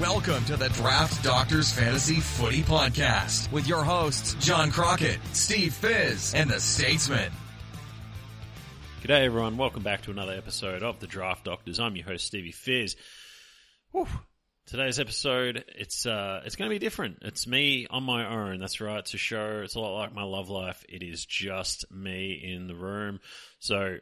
Welcome 0.00 0.44
to 0.44 0.56
the 0.56 0.68
Draft 0.68 1.24
Doctors 1.24 1.72
Fantasy 1.72 2.20
Footy 2.20 2.62
Podcast 2.62 3.50
with 3.50 3.66
your 3.66 3.82
hosts, 3.82 4.34
John 4.34 4.70
Crockett, 4.70 5.18
Steve 5.32 5.74
Fizz, 5.74 6.34
and 6.34 6.48
the 6.48 6.60
Statesman. 6.60 7.32
G'day, 9.02 9.24
everyone. 9.24 9.56
Welcome 9.56 9.82
back 9.82 10.02
to 10.02 10.12
another 10.12 10.34
episode 10.34 10.84
of 10.84 11.00
the 11.00 11.08
Draft 11.08 11.44
Doctors. 11.44 11.80
I'm 11.80 11.96
your 11.96 12.06
host, 12.06 12.26
Stevie 12.26 12.52
Fizz. 12.52 12.94
Whew. 13.90 14.06
Today's 14.66 15.00
episode, 15.00 15.64
it's 15.76 16.06
uh, 16.06 16.42
it's 16.44 16.54
going 16.54 16.70
to 16.70 16.74
be 16.74 16.78
different. 16.78 17.18
It's 17.22 17.48
me 17.48 17.88
on 17.90 18.04
my 18.04 18.28
own. 18.28 18.60
That's 18.60 18.80
right. 18.80 19.00
It's 19.00 19.14
a 19.14 19.18
show. 19.18 19.62
It's 19.64 19.74
a 19.74 19.80
lot 19.80 19.98
like 19.98 20.14
my 20.14 20.22
love 20.22 20.48
life. 20.48 20.84
It 20.88 21.02
is 21.02 21.26
just 21.26 21.90
me 21.90 22.34
in 22.34 22.68
the 22.68 22.76
room. 22.76 23.18
So, 23.58 23.96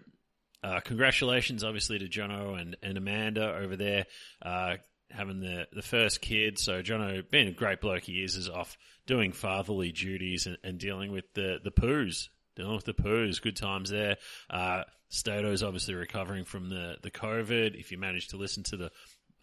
uh, 0.62 0.80
congratulations, 0.80 1.64
obviously, 1.64 2.00
to 2.00 2.06
Jono 2.06 2.60
and, 2.60 2.76
and 2.82 2.98
Amanda 2.98 3.54
over 3.54 3.76
there, 3.76 4.04
uh, 4.42 4.76
having 5.10 5.40
the, 5.40 5.66
the 5.72 5.82
first 5.82 6.20
kid. 6.20 6.58
So, 6.58 6.82
Jono, 6.82 7.28
being 7.30 7.48
a 7.48 7.52
great 7.52 7.80
bloke 7.80 8.04
he 8.04 8.22
is, 8.22 8.36
is 8.36 8.48
off 8.48 8.76
doing 9.06 9.32
fatherly 9.32 9.92
duties 9.92 10.46
and, 10.46 10.58
and 10.62 10.78
dealing 10.78 11.12
with 11.12 11.32
the, 11.34 11.58
the 11.62 11.70
poos. 11.70 12.28
Dealing 12.56 12.76
with 12.76 12.84
the 12.84 12.94
poos. 12.94 13.40
Good 13.40 13.56
times 13.56 13.90
there. 13.90 14.16
Uh, 14.48 14.84
Stato's 15.10 15.62
obviously 15.62 15.94
recovering 15.94 16.44
from 16.44 16.68
the, 16.68 16.96
the 17.02 17.10
COVID. 17.10 17.78
If 17.78 17.92
you 17.92 17.98
managed 17.98 18.30
to 18.30 18.36
listen 18.36 18.62
to 18.64 18.76
the 18.76 18.90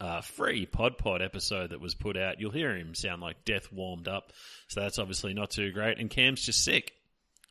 uh, 0.02 0.22
free 0.22 0.66
Pod 0.66 0.98
Pod 0.98 1.22
episode 1.22 1.70
that 1.70 1.80
was 1.80 1.96
put 1.96 2.18
out, 2.18 2.40
you'll 2.40 2.52
hear 2.52 2.76
him 2.76 2.96
sound 2.96 3.22
like 3.22 3.46
death 3.46 3.72
warmed 3.72 4.08
up. 4.08 4.34
So 4.68 4.82
that's 4.82 5.00
obviously 5.00 5.34
not 5.34 5.52
too 5.52 5.72
great. 5.72 6.00
And 6.00 6.10
Cam's 6.10 6.42
just 6.42 6.64
sick. 6.64 6.94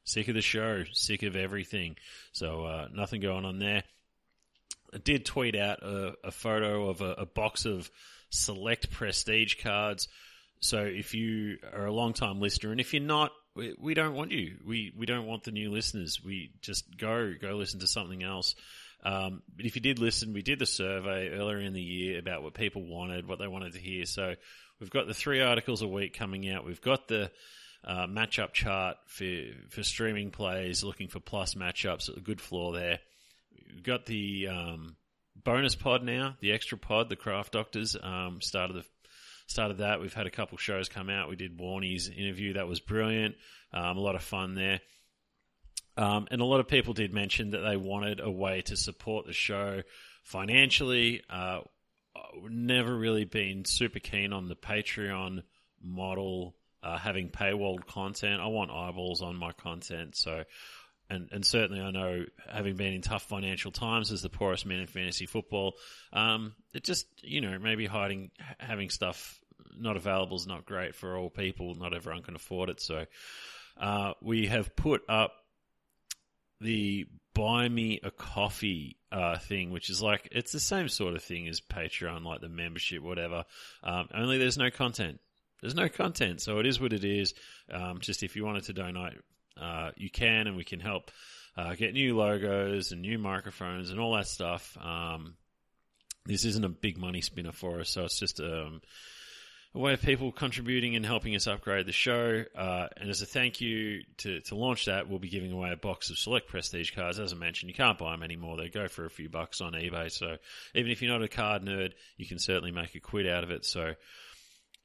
Sick 0.04 0.26
of 0.26 0.34
the 0.34 0.42
show, 0.42 0.82
sick 0.92 1.22
of 1.22 1.36
everything. 1.36 1.94
So 2.32 2.64
uh, 2.64 2.88
nothing 2.92 3.20
going 3.20 3.44
on 3.44 3.60
there. 3.60 3.84
Did 4.98 5.24
tweet 5.24 5.56
out 5.56 5.82
a, 5.82 6.14
a 6.24 6.30
photo 6.30 6.88
of 6.88 7.00
a, 7.00 7.12
a, 7.12 7.26
box 7.26 7.64
of 7.64 7.90
select 8.30 8.90
prestige 8.90 9.56
cards. 9.62 10.08
So 10.60 10.84
if 10.84 11.14
you 11.14 11.58
are 11.72 11.86
a 11.86 11.92
long 11.92 12.12
time 12.12 12.40
listener, 12.40 12.72
and 12.72 12.80
if 12.80 12.92
you're 12.92 13.02
not, 13.02 13.32
we, 13.56 13.74
we 13.78 13.94
don't 13.94 14.14
want 14.14 14.32
you. 14.32 14.58
We 14.66 14.92
we 14.96 15.06
don't 15.06 15.26
want 15.26 15.44
the 15.44 15.50
new 15.50 15.70
listeners. 15.70 16.20
We 16.24 16.52
just 16.60 16.96
go 16.96 17.32
go 17.40 17.56
listen 17.56 17.80
to 17.80 17.86
something 17.86 18.22
else. 18.22 18.54
Um, 19.04 19.42
but 19.56 19.66
if 19.66 19.74
you 19.74 19.82
did 19.82 19.98
listen, 19.98 20.32
we 20.32 20.42
did 20.42 20.58
the 20.58 20.66
survey 20.66 21.30
earlier 21.30 21.58
in 21.58 21.72
the 21.72 21.82
year 21.82 22.18
about 22.18 22.42
what 22.42 22.54
people 22.54 22.84
wanted, 22.84 23.26
what 23.26 23.38
they 23.38 23.48
wanted 23.48 23.72
to 23.72 23.80
hear. 23.80 24.04
So 24.04 24.34
we've 24.78 24.90
got 24.90 25.06
the 25.06 25.14
three 25.14 25.40
articles 25.40 25.82
a 25.82 25.88
week 25.88 26.16
coming 26.16 26.48
out. 26.48 26.64
We've 26.64 26.80
got 26.80 27.08
the 27.08 27.30
uh, 27.84 28.06
matchup 28.06 28.52
chart 28.52 28.96
for 29.06 29.24
for 29.70 29.82
streaming 29.82 30.30
plays, 30.30 30.84
looking 30.84 31.08
for 31.08 31.20
plus 31.20 31.54
matchups. 31.54 32.16
A 32.16 32.20
good 32.20 32.40
floor 32.40 32.72
there. 32.72 33.00
We've 33.72 33.82
got 33.82 34.06
the 34.06 34.48
um, 34.48 34.96
bonus 35.44 35.74
pod 35.74 36.04
now, 36.04 36.36
the 36.40 36.52
extra 36.52 36.78
pod, 36.78 37.08
the 37.08 37.16
Craft 37.16 37.52
Doctors 37.52 37.96
um, 38.00 38.40
started 38.40 38.76
the 38.76 38.84
started 39.46 39.78
that. 39.78 40.00
We've 40.00 40.14
had 40.14 40.26
a 40.26 40.30
couple 40.30 40.58
shows 40.58 40.88
come 40.88 41.10
out. 41.10 41.28
We 41.28 41.36
did 41.36 41.58
Warney's 41.58 42.08
interview. 42.08 42.54
That 42.54 42.68
was 42.68 42.80
brilliant. 42.80 43.34
Um, 43.72 43.96
a 43.96 44.00
lot 44.00 44.14
of 44.14 44.22
fun 44.22 44.54
there. 44.54 44.80
Um, 45.96 46.26
and 46.30 46.40
a 46.40 46.44
lot 46.44 46.60
of 46.60 46.68
people 46.68 46.94
did 46.94 47.12
mention 47.12 47.50
that 47.50 47.60
they 47.60 47.76
wanted 47.76 48.20
a 48.20 48.30
way 48.30 48.62
to 48.62 48.76
support 48.76 49.26
the 49.26 49.32
show 49.32 49.82
financially. 50.24 51.22
Uh, 51.28 51.60
never 52.48 52.96
really 52.96 53.24
been 53.24 53.64
super 53.64 53.98
keen 53.98 54.32
on 54.32 54.48
the 54.48 54.56
Patreon 54.56 55.42
model, 55.82 56.56
uh, 56.82 56.96
having 56.96 57.28
paywalled 57.28 57.86
content. 57.86 58.40
I 58.40 58.46
want 58.46 58.70
eyeballs 58.70 59.22
on 59.22 59.36
my 59.36 59.52
content. 59.52 60.16
So, 60.16 60.44
and, 61.10 61.28
and 61.32 61.44
certainly 61.44 61.82
I 61.82 61.90
know 61.90 62.24
having 62.48 62.76
been 62.76 62.94
in 62.94 63.02
tough 63.02 63.24
financial 63.24 63.70
times 63.70 64.12
as 64.12 64.22
the 64.22 64.28
poorest 64.28 64.66
man 64.66 64.80
in 64.80 64.86
fantasy 64.86 65.26
football, 65.26 65.74
um, 66.12 66.54
it 66.72 66.84
just, 66.84 67.06
you 67.22 67.40
know, 67.40 67.58
maybe 67.58 67.86
hiding, 67.86 68.30
having 68.58 68.90
stuff 68.90 69.38
not 69.76 69.96
available 69.96 70.36
is 70.36 70.46
not 70.46 70.66
great 70.66 70.94
for 70.94 71.16
all 71.16 71.30
people. 71.30 71.74
Not 71.74 71.94
everyone 71.94 72.22
can 72.22 72.34
afford 72.34 72.68
it. 72.70 72.80
So, 72.80 73.06
uh, 73.80 74.12
we 74.22 74.46
have 74.46 74.74
put 74.76 75.02
up 75.08 75.32
the 76.60 77.06
buy 77.34 77.68
me 77.68 78.00
a 78.02 78.10
coffee 78.10 78.98
uh, 79.10 79.38
thing, 79.38 79.70
which 79.70 79.90
is 79.90 80.02
like 80.02 80.28
it's 80.32 80.52
the 80.52 80.60
same 80.60 80.88
sort 80.88 81.14
of 81.14 81.22
thing 81.22 81.48
as 81.48 81.60
Patreon, 81.60 82.24
like 82.24 82.40
the 82.40 82.48
membership, 82.48 83.02
whatever. 83.02 83.44
Um, 83.82 84.08
only 84.14 84.38
there's 84.38 84.58
no 84.58 84.70
content. 84.70 85.20
There's 85.60 85.74
no 85.74 85.88
content, 85.88 86.40
so 86.40 86.58
it 86.58 86.66
is 86.66 86.80
what 86.80 86.92
it 86.92 87.04
is. 87.04 87.34
Um, 87.72 87.98
just 88.00 88.22
if 88.22 88.34
you 88.34 88.44
wanted 88.44 88.64
to 88.64 88.72
donate, 88.72 89.18
uh, 89.60 89.90
you 89.96 90.10
can, 90.10 90.46
and 90.46 90.56
we 90.56 90.64
can 90.64 90.80
help 90.80 91.10
uh, 91.56 91.74
get 91.74 91.94
new 91.94 92.16
logos 92.16 92.92
and 92.92 93.02
new 93.02 93.18
microphones 93.18 93.90
and 93.90 94.00
all 94.00 94.14
that 94.16 94.26
stuff. 94.26 94.76
Um, 94.80 95.34
this 96.24 96.44
isn't 96.44 96.64
a 96.64 96.68
big 96.68 96.98
money 96.98 97.20
spinner 97.20 97.52
for 97.52 97.80
us, 97.80 97.90
so 97.90 98.04
it's 98.04 98.18
just 98.18 98.40
um, 98.40 98.80
a 99.74 99.78
way 99.78 99.92
of 99.92 100.02
people 100.02 100.30
contributing 100.32 100.96
and 100.96 101.04
helping 101.04 101.34
us 101.34 101.46
upgrade 101.46 101.86
the 101.86 101.92
show. 101.92 102.44
Uh, 102.56 102.88
and 102.96 103.10
as 103.10 103.22
a 103.22 103.26
thank 103.26 103.60
you 103.60 104.02
to, 104.18 104.40
to 104.40 104.54
launch 104.54 104.84
that, 104.84 105.08
we'll 105.08 105.18
be 105.18 105.28
giving 105.28 105.50
away 105.50 105.72
a 105.72 105.76
box 105.76 106.10
of 106.10 106.18
select 106.18 106.48
prestige 106.48 106.92
cards. 106.94 107.18
As 107.18 107.32
I 107.32 107.36
mentioned, 107.36 107.70
you 107.70 107.74
can't 107.74 107.98
buy 107.98 108.12
them 108.12 108.22
anymore. 108.22 108.56
They 108.56 108.68
go 108.68 108.86
for 108.88 109.04
a 109.04 109.10
few 109.10 109.28
bucks 109.28 109.60
on 109.60 109.72
eBay. 109.72 110.10
So 110.12 110.36
even 110.74 110.90
if 110.90 111.02
you're 111.02 111.12
not 111.12 111.24
a 111.24 111.28
card 111.28 111.62
nerd, 111.62 111.92
you 112.16 112.26
can 112.26 112.38
certainly 112.38 112.70
make 112.70 112.94
a 112.94 113.00
quid 113.00 113.26
out 113.26 113.44
of 113.44 113.50
it. 113.50 113.64
So, 113.64 113.94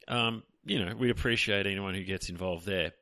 um, 0.07 0.44
you 0.66 0.84
know, 0.84 0.95
we'd 0.95 1.11
appreciate 1.11 1.67
anyone 1.67 1.94
who 1.94 2.03
gets 2.03 2.29
involved 2.29 2.66
there. 2.66 2.94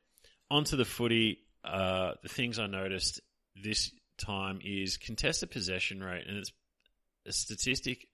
Onto 0.49 0.77
the 0.77 0.85
footy, 0.85 1.39
uh, 1.65 2.13
the 2.21 2.29
things 2.29 2.59
I 2.59 2.67
noticed 2.67 3.21
this 3.61 3.91
time 4.17 4.59
is 4.63 4.97
contested 4.97 5.51
possession 5.51 6.03
rate, 6.03 6.25
and 6.27 6.37
it's 6.37 6.51
a 7.25 7.31
statistic 7.31 8.07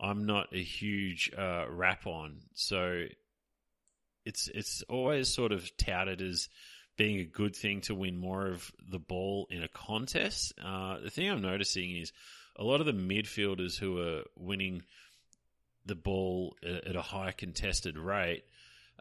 I'm 0.00 0.24
not 0.24 0.48
a 0.54 0.62
huge 0.62 1.30
uh, 1.36 1.66
rap 1.68 2.06
on. 2.06 2.38
So 2.54 3.04
it's 4.24 4.48
it's 4.48 4.82
always 4.88 5.28
sort 5.32 5.52
of 5.52 5.76
touted 5.76 6.22
as 6.22 6.48
being 6.96 7.20
a 7.20 7.24
good 7.24 7.54
thing 7.54 7.82
to 7.82 7.94
win 7.94 8.16
more 8.16 8.46
of 8.46 8.70
the 8.90 8.98
ball 8.98 9.46
in 9.50 9.62
a 9.62 9.68
contest. 9.68 10.54
Uh, 10.62 10.98
the 11.00 11.10
thing 11.10 11.28
I'm 11.28 11.42
noticing 11.42 11.96
is 11.96 12.12
a 12.56 12.64
lot 12.64 12.80
of 12.80 12.86
the 12.86 12.92
midfielders 12.92 13.78
who 13.78 14.00
are 14.00 14.22
winning 14.36 14.82
the 15.86 15.94
ball 15.94 16.56
at 16.62 16.96
a 16.96 17.02
high 17.02 17.32
contested 17.32 17.98
rate. 17.98 18.44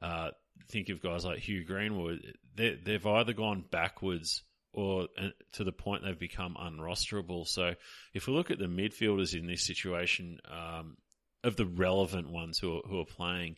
Uh, 0.02 0.32
think 0.68 0.90
of 0.90 1.02
guys 1.02 1.26
like 1.26 1.40
Hugh 1.40 1.64
Greenwood. 1.64 2.20
They've 2.56 3.06
either 3.06 3.34
gone 3.34 3.64
backwards 3.70 4.44
or 4.74 5.08
uh, 5.18 5.30
to 5.54 5.64
the 5.64 5.72
point 5.72 6.04
they've 6.04 6.20
become 6.20 6.56
unrosterable. 6.60 7.48
So 7.48 7.74
if 8.14 8.28
we 8.28 8.34
look 8.34 8.52
at 8.52 8.60
the 8.60 8.66
midfielders 8.66 9.38
in 9.38 9.48
this 9.48 9.66
situation, 9.66 10.40
um, 10.50 10.98
of 11.44 11.56
the 11.56 11.66
relevant 11.66 12.30
ones 12.30 12.60
who 12.60 12.78
are, 12.78 12.82
who 12.88 13.00
are 13.00 13.06
playing, 13.06 13.56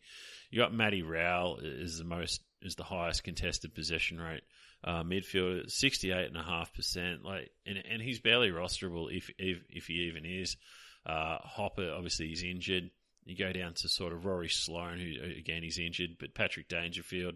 you 0.49 0.59
got 0.59 0.73
Matty 0.73 1.01
Rowell 1.01 1.59
is 1.61 1.97
the 1.97 2.03
most 2.03 2.41
is 2.61 2.75
the 2.75 2.83
highest 2.83 3.23
contested 3.23 3.73
possession 3.73 4.19
rate. 4.19 4.43
Uh, 4.83 5.03
midfielder, 5.03 5.69
sixty 5.69 6.11
eight 6.11 6.27
and 6.27 6.37
a 6.37 6.43
half 6.43 6.73
percent. 6.73 7.23
Like, 7.23 7.49
and, 7.65 7.77
and 7.77 8.01
he's 8.01 8.19
barely 8.19 8.49
rosterable 8.49 9.07
if 9.15 9.29
if, 9.37 9.63
if 9.69 9.87
he 9.87 10.09
even 10.09 10.25
is. 10.25 10.57
Uh, 11.05 11.37
Hopper, 11.39 11.91
obviously, 11.91 12.27
he's 12.27 12.43
injured. 12.43 12.91
You 13.25 13.35
go 13.35 13.51
down 13.51 13.73
to 13.75 13.89
sort 13.89 14.13
of 14.13 14.25
Rory 14.25 14.49
Sloane, 14.49 14.99
who 14.99 15.39
again 15.39 15.63
he's 15.63 15.79
injured, 15.79 16.17
but 16.19 16.33
Patrick 16.33 16.67
Dangerfield, 16.67 17.35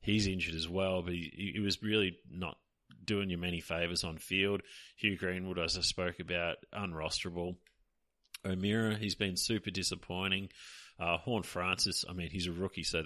he's 0.00 0.26
injured 0.26 0.54
as 0.54 0.68
well. 0.68 1.02
But 1.02 1.14
he, 1.14 1.52
he 1.54 1.60
was 1.60 1.82
really 1.82 2.18
not 2.30 2.56
doing 3.04 3.30
you 3.30 3.38
many 3.38 3.60
favours 3.60 4.04
on 4.04 4.18
field. 4.18 4.62
Hugh 4.96 5.16
Greenwood, 5.16 5.58
as 5.58 5.76
I 5.76 5.82
spoke 5.82 6.20
about, 6.20 6.56
unrosterable. 6.72 7.56
O'Meara, 8.44 8.96
he's 8.96 9.14
been 9.14 9.36
super 9.36 9.70
disappointing. 9.70 10.48
Uh, 10.98 11.16
Horne-Francis, 11.16 12.04
I 12.08 12.12
mean, 12.12 12.30
he's 12.30 12.46
a 12.46 12.52
rookie, 12.52 12.82
so 12.82 13.04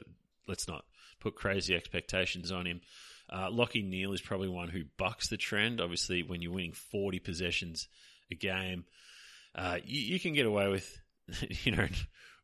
let's 0.49 0.69
not 0.69 0.85
put 1.21 1.35
crazy 1.35 1.75
expectations 1.75 2.53
on 2.53 2.67
him. 2.67 2.81
Uh, 3.29 3.49
Lachie 3.49 3.87
Neale 3.87 4.13
is 4.13 4.21
probably 4.21 4.49
one 4.49 4.69
who 4.69 4.85
bucks 4.97 5.29
the 5.29 5.37
trend. 5.37 5.81
Obviously, 5.81 6.23
when 6.23 6.43
you're 6.43 6.53
winning 6.53 6.73
40 6.73 7.19
possessions 7.19 7.89
a 8.31 8.35
game, 8.35 8.85
uh, 9.55 9.79
you, 9.85 10.15
you, 10.15 10.21
can 10.21 10.35
get 10.35 10.47
away 10.47 10.69
with, 10.69 11.01
you 11.65 11.73
know, 11.73 11.89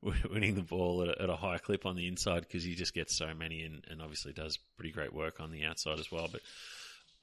winning 0.31 0.55
the 0.55 0.63
ball 0.63 1.03
at 1.03 1.09
a, 1.09 1.23
at 1.23 1.31
a 1.31 1.37
high 1.37 1.59
clip 1.59 1.87
on 1.87 1.97
the 1.97 2.09
inside 2.09 2.41
because 2.41 2.65
he 2.65 2.75
just 2.75 2.95
gets 2.95 3.17
so 3.17 3.33
many 3.35 3.63
and, 3.63 3.85
and 3.91 4.03
obviously 4.03 4.33
does 4.33 4.59
pretty 4.77 4.93
great 4.93 5.15
work 5.15 5.41
on 5.41 5.51
the 5.51 5.65
outside 5.65 5.99
as 5.99 6.11
well. 6.11 6.29
But 6.31 6.41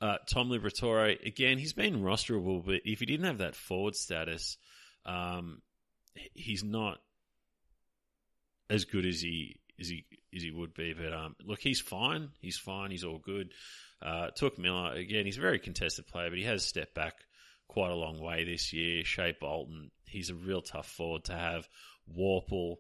uh, 0.01 0.18
Tom 0.31 0.50
Liberatore, 0.50 1.25
again, 1.25 1.57
he's 1.57 1.74
been 1.74 2.01
rosterable, 2.01 2.66
but 2.66 2.81
if 2.86 3.00
he 3.00 3.06
didn't 3.06 3.25
have 3.25 3.39
that 3.39 3.56
forward 3.56 3.95
status, 3.95 4.57
um, 5.06 5.62
he's 6.33 6.63
not 6.63 7.00
as 8.69 8.86
good 8.86 9.06
as 9.06 9.22
he 9.22 9.60
as 9.80 9.89
he 9.89 10.06
as 10.36 10.42
he 10.42 10.51
would 10.51 10.74
be. 10.74 10.94
But 10.94 11.13
um, 11.13 11.36
look, 11.44 11.60
he's 11.60 11.81
fine. 11.81 12.30
He's 12.39 12.57
fine. 12.57 12.92
He's 12.92 13.04
all 13.04 13.18
good. 13.18 13.51
Uh, 14.01 14.30
Touk 14.39 14.57
Miller 14.57 14.94
again. 14.94 15.25
He's 15.25 15.38
a 15.38 15.42
very 15.42 15.60
contested 15.60 16.07
player, 16.07 16.30
but 16.30 16.39
he 16.39 16.45
has 16.45 16.66
stepped 16.66 16.95
back 16.95 17.16
quite 17.68 17.92
a 17.92 17.95
long 17.95 18.19
way 18.19 18.45
this 18.45 18.72
year. 18.72 19.04
Shai 19.04 19.33
Bolton, 19.39 19.92
he's 20.09 20.29
a 20.29 20.35
real 20.35 20.61
tough 20.61 20.89
forward 20.89 21.25
to 21.25 21.33
have. 21.33 21.67
Worpel 22.17 22.77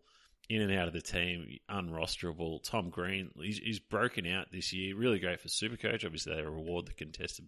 in 0.49 0.61
and 0.61 0.71
out 0.71 0.87
of 0.87 0.93
the 0.93 1.01
team, 1.01 1.59
unrosterable. 1.69 2.63
Tom 2.63 2.89
Green, 2.89 3.29
he's, 3.39 3.59
he's 3.59 3.79
broken 3.79 4.25
out 4.25 4.47
this 4.51 4.73
year. 4.73 4.95
Really 4.95 5.19
great 5.19 5.39
for 5.39 5.47
Supercoach. 5.47 6.03
Obviously, 6.03 6.33
they 6.33 6.41
reward 6.41 6.87
the 6.87 6.93
contested 6.93 7.45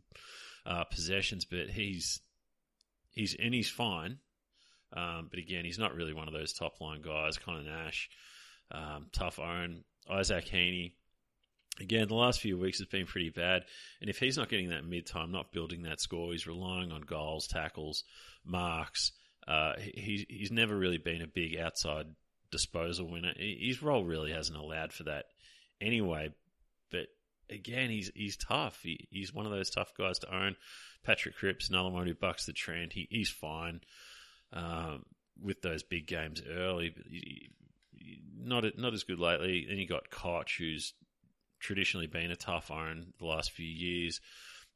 uh, 0.65 0.83
possessions, 0.83 1.45
but 1.45 1.69
he's 1.69 2.21
he's 3.11 3.35
and 3.35 3.53
he's 3.53 3.69
fine. 3.69 4.19
Um, 4.93 5.27
but 5.29 5.39
again, 5.39 5.65
he's 5.65 5.79
not 5.79 5.95
really 5.95 6.13
one 6.13 6.27
of 6.27 6.33
those 6.33 6.53
top 6.53 6.79
line 6.79 7.01
guys. 7.01 7.37
Conor 7.37 7.63
Nash, 7.63 8.09
um, 8.71 9.07
tough 9.11 9.39
own. 9.39 9.83
Isaac 10.09 10.47
Heeney, 10.47 10.95
again, 11.79 12.07
the 12.07 12.15
last 12.15 12.41
few 12.41 12.57
weeks 12.57 12.79
has 12.79 12.87
been 12.87 13.05
pretty 13.05 13.29
bad. 13.29 13.63
And 14.01 14.09
if 14.09 14.19
he's 14.19 14.37
not 14.37 14.49
getting 14.49 14.69
that 14.69 14.85
mid 14.85 15.05
time, 15.05 15.31
not 15.31 15.51
building 15.51 15.83
that 15.83 16.01
score, 16.01 16.31
he's 16.31 16.47
relying 16.47 16.91
on 16.91 17.01
goals, 17.01 17.47
tackles, 17.47 18.03
marks. 18.45 19.11
Uh, 19.47 19.73
he, 19.79 20.25
he's 20.29 20.51
never 20.51 20.75
really 20.75 20.97
been 20.97 21.21
a 21.21 21.27
big 21.27 21.57
outside 21.57 22.07
disposal 22.51 23.09
winner. 23.09 23.33
His 23.35 23.81
role 23.81 24.03
really 24.03 24.31
hasn't 24.31 24.57
allowed 24.57 24.93
for 24.93 25.03
that 25.03 25.25
anyway. 25.79 26.33
But 26.91 27.07
again, 27.49 27.89
he's 27.89 28.11
he's 28.15 28.37
tough. 28.37 28.79
He, 28.83 29.07
he's 29.09 29.33
one 29.33 29.45
of 29.45 29.51
those 29.51 29.69
tough 29.69 29.93
guys 29.97 30.19
to 30.19 30.35
own. 30.35 30.55
Patrick 31.03 31.35
Cripps, 31.35 31.69
another 31.69 31.89
one 31.89 32.05
who 32.05 32.13
bucks 32.13 32.45
the 32.45 32.53
trend. 32.53 32.93
He, 32.93 33.07
he's 33.09 33.29
fine 33.29 33.81
um, 34.53 35.05
with 35.41 35.61
those 35.61 35.81
big 35.81 36.05
games 36.05 36.41
early. 36.47 36.93
But 36.95 37.05
he, 37.09 37.49
not 38.37 38.65
not 38.77 38.93
as 38.93 39.03
good 39.03 39.19
lately. 39.19 39.65
Then 39.67 39.77
you 39.77 39.87
got 39.87 40.09
Koch, 40.09 40.57
who's 40.57 40.93
traditionally 41.59 42.07
been 42.07 42.31
a 42.31 42.35
tough 42.35 42.71
own 42.71 43.13
the 43.19 43.25
last 43.25 43.51
few 43.51 43.67
years. 43.67 44.19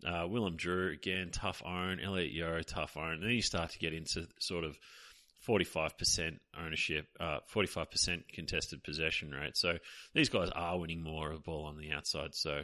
Uh, 0.06 0.27
Willem 0.27 0.56
Drew 0.56 0.92
again, 0.92 1.30
tough 1.31 1.62
own. 1.65 2.00
Elliot 2.00 2.31
Yeo, 2.31 2.62
tough 2.62 2.97
own. 2.97 3.13
And 3.13 3.24
then 3.24 3.31
you 3.31 3.42
start 3.42 3.71
to 3.71 3.80
get 3.80 3.94
into 3.94 4.27
sort 4.39 4.63
of 4.63 4.77
45% 5.47 6.39
ownership, 6.59 7.07
uh, 7.19 7.39
45% 7.53 8.24
contested 8.33 8.83
possession 8.83 9.31
rate. 9.31 9.56
So 9.56 9.77
these 10.13 10.30
guys 10.30 10.50
are 10.53 10.80
winning 10.80 11.01
more 11.01 11.31
of 11.31 11.38
the 11.38 11.44
ball 11.44 11.65
on 11.65 11.77
the 11.77 11.92
outside. 11.92 12.36
So 12.36 12.63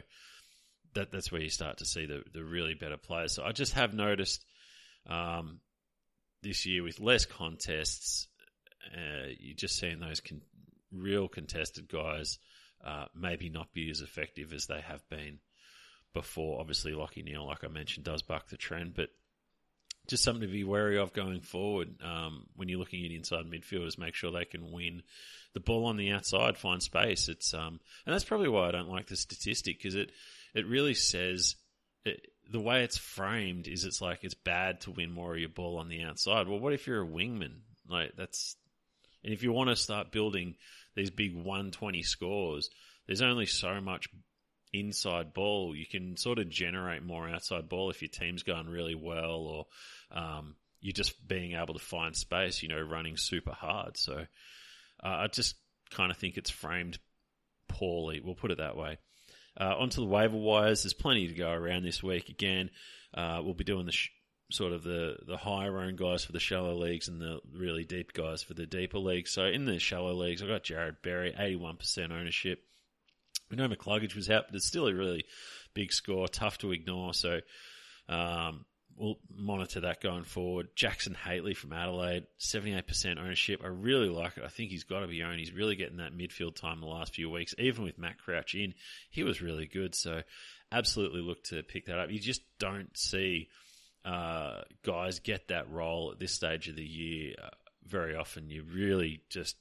that 0.94 1.10
that's 1.10 1.32
where 1.32 1.40
you 1.40 1.50
start 1.50 1.78
to 1.78 1.86
see 1.86 2.06
the, 2.06 2.22
the 2.32 2.44
really 2.44 2.74
better 2.74 2.96
players. 2.96 3.34
So 3.34 3.44
I 3.44 3.52
just 3.52 3.74
have 3.74 3.94
noticed 3.94 4.44
um, 5.06 5.60
this 6.42 6.66
year 6.66 6.82
with 6.82 7.00
less 7.00 7.24
contests, 7.24 8.28
uh, 8.92 9.28
you're 9.38 9.56
just 9.56 9.78
seeing 9.78 10.00
those 10.00 10.20
con- 10.20 10.42
real 10.92 11.28
contested 11.28 11.88
guys 11.88 12.38
uh, 12.84 13.06
maybe 13.14 13.48
not 13.48 13.72
be 13.72 13.90
as 13.90 14.00
effective 14.00 14.52
as 14.52 14.66
they 14.66 14.80
have 14.80 15.08
been 15.08 15.38
before. 16.12 16.60
Obviously, 16.60 16.92
Lachie 16.92 17.24
Neale, 17.24 17.46
like 17.46 17.64
I 17.64 17.68
mentioned, 17.68 18.04
does 18.04 18.22
buck 18.22 18.48
the 18.48 18.56
trend, 18.56 18.94
but 18.94 19.10
just 20.08 20.24
something 20.24 20.42
to 20.42 20.52
be 20.52 20.64
wary 20.64 20.98
of 20.98 21.12
going 21.12 21.40
forward 21.40 21.94
um, 22.02 22.46
when 22.56 22.68
you're 22.68 22.78
looking 22.78 23.04
at 23.04 23.12
inside 23.12 23.46
midfielders. 23.46 23.98
Make 23.98 24.14
sure 24.14 24.32
they 24.32 24.44
can 24.44 24.72
win 24.72 25.02
the 25.54 25.60
ball 25.60 25.86
on 25.86 25.96
the 25.96 26.10
outside, 26.10 26.58
find 26.58 26.82
space. 26.82 27.28
It's 27.28 27.54
um, 27.54 27.80
and 28.06 28.12
that's 28.12 28.24
probably 28.24 28.48
why 28.48 28.68
I 28.68 28.72
don't 28.72 28.90
like 28.90 29.06
the 29.06 29.16
statistic 29.16 29.78
because 29.78 29.94
it 29.94 30.10
it 30.54 30.66
really 30.66 30.94
says 30.94 31.56
it, 32.04 32.26
the 32.50 32.60
way 32.60 32.82
it's 32.82 32.98
framed 32.98 33.68
is 33.68 33.84
it's 33.84 34.00
like 34.00 34.24
it's 34.24 34.34
bad 34.34 34.80
to 34.82 34.90
win 34.90 35.12
more 35.12 35.34
of 35.34 35.40
your 35.40 35.48
ball 35.48 35.78
on 35.78 35.88
the 35.88 36.02
outside. 36.02 36.48
Well, 36.48 36.58
what 36.58 36.72
if 36.72 36.86
you're 36.86 37.02
a 37.02 37.06
wingman? 37.06 37.60
Like 37.88 38.12
that's 38.16 38.56
and 39.24 39.32
if 39.32 39.42
you 39.42 39.52
want 39.52 39.70
to 39.70 39.76
start 39.76 40.10
building 40.10 40.56
these 40.94 41.10
big 41.10 41.34
120 41.34 42.02
scores, 42.02 42.70
there's 43.06 43.22
only 43.22 43.46
so 43.46 43.80
much 43.80 44.08
inside 44.72 45.34
ball. 45.34 45.74
You 45.76 45.86
can 45.86 46.16
sort 46.16 46.38
of 46.38 46.48
generate 46.48 47.02
more 47.02 47.28
outside 47.28 47.68
ball 47.68 47.90
if 47.90 48.02
your 48.02 48.08
team's 48.08 48.42
going 48.42 48.68
really 48.68 48.94
well 48.94 49.40
or 49.40 49.66
um, 50.10 50.56
you're 50.80 50.92
just 50.92 51.26
being 51.26 51.52
able 51.52 51.74
to 51.74 51.80
find 51.80 52.16
space, 52.16 52.62
you 52.62 52.68
know, 52.68 52.80
running 52.80 53.16
super 53.16 53.52
hard. 53.52 53.96
So 53.96 54.26
uh, 55.02 55.06
I 55.06 55.26
just 55.28 55.54
kind 55.90 56.10
of 56.10 56.16
think 56.16 56.36
it's 56.36 56.50
framed 56.50 56.98
poorly. 57.68 58.20
We'll 58.20 58.34
put 58.34 58.50
it 58.50 58.58
that 58.58 58.76
way. 58.76 58.98
Uh, 59.58 59.74
onto 59.78 60.00
the 60.00 60.06
waiver 60.06 60.36
wires. 60.36 60.82
There's 60.82 60.94
plenty 60.94 61.28
to 61.28 61.34
go 61.34 61.50
around 61.50 61.84
this 61.84 62.02
week. 62.02 62.28
Again, 62.28 62.70
uh, 63.14 63.40
we'll 63.42 63.54
be 63.54 63.64
doing 63.64 63.86
the 63.86 63.92
sh- 63.92 64.10
sort 64.50 64.72
of 64.72 64.82
the, 64.82 65.16
the 65.26 65.36
higher 65.36 65.78
owned 65.78 65.98
guys 65.98 66.24
for 66.24 66.32
the 66.32 66.40
shallow 66.40 66.74
leagues 66.74 67.08
and 67.08 67.20
the 67.20 67.40
really 67.52 67.84
deep 67.84 68.12
guys 68.12 68.42
for 68.42 68.54
the 68.54 68.66
deeper 68.66 68.98
leagues. 68.98 69.30
So 69.30 69.44
in 69.44 69.64
the 69.66 69.78
shallow 69.78 70.14
leagues, 70.14 70.42
I've 70.42 70.48
got 70.48 70.64
Jarrod 70.64 70.96
Berry, 71.02 71.32
81% 71.38 72.10
ownership. 72.10 72.64
We 73.52 73.58
know 73.58 73.68
McCluggage 73.68 74.16
was 74.16 74.28
out, 74.28 74.46
but 74.48 74.56
it's 74.56 74.66
still 74.66 74.88
a 74.88 74.94
really 74.94 75.24
big 75.74 75.92
score, 75.92 76.26
tough 76.26 76.58
to 76.58 76.72
ignore. 76.72 77.14
So 77.14 77.40
um, 78.08 78.64
we'll 78.96 79.20
monitor 79.32 79.80
that 79.80 80.00
going 80.00 80.24
forward. 80.24 80.70
Jackson 80.74 81.14
Hately 81.14 81.54
from 81.56 81.72
Adelaide, 81.72 82.26
78% 82.40 83.18
ownership. 83.18 83.60
I 83.62 83.68
really 83.68 84.08
like 84.08 84.38
it. 84.38 84.44
I 84.44 84.48
think 84.48 84.70
he's 84.70 84.84
got 84.84 85.00
to 85.00 85.06
be 85.06 85.22
owned. 85.22 85.38
He's 85.38 85.52
really 85.52 85.76
getting 85.76 85.98
that 85.98 86.16
midfield 86.16 86.56
time 86.56 86.80
the 86.80 86.86
last 86.86 87.14
few 87.14 87.30
weeks. 87.30 87.54
Even 87.58 87.84
with 87.84 87.98
Matt 87.98 88.18
Crouch 88.18 88.56
in, 88.56 88.74
he 89.10 89.22
was 89.22 89.40
really 89.40 89.66
good. 89.66 89.94
So 89.94 90.22
absolutely 90.72 91.20
look 91.20 91.44
to 91.44 91.62
pick 91.62 91.86
that 91.86 91.98
up. 92.00 92.10
You 92.10 92.18
just 92.18 92.42
don't 92.58 92.96
see– 92.96 93.48
uh, 94.04 94.62
guys 94.84 95.20
get 95.20 95.48
that 95.48 95.70
role 95.70 96.10
at 96.12 96.18
this 96.18 96.32
stage 96.32 96.68
of 96.68 96.76
the 96.76 96.84
year 96.84 97.34
uh, 97.42 97.48
very 97.86 98.16
often. 98.16 98.50
You 98.50 98.64
really 98.64 99.22
just 99.30 99.56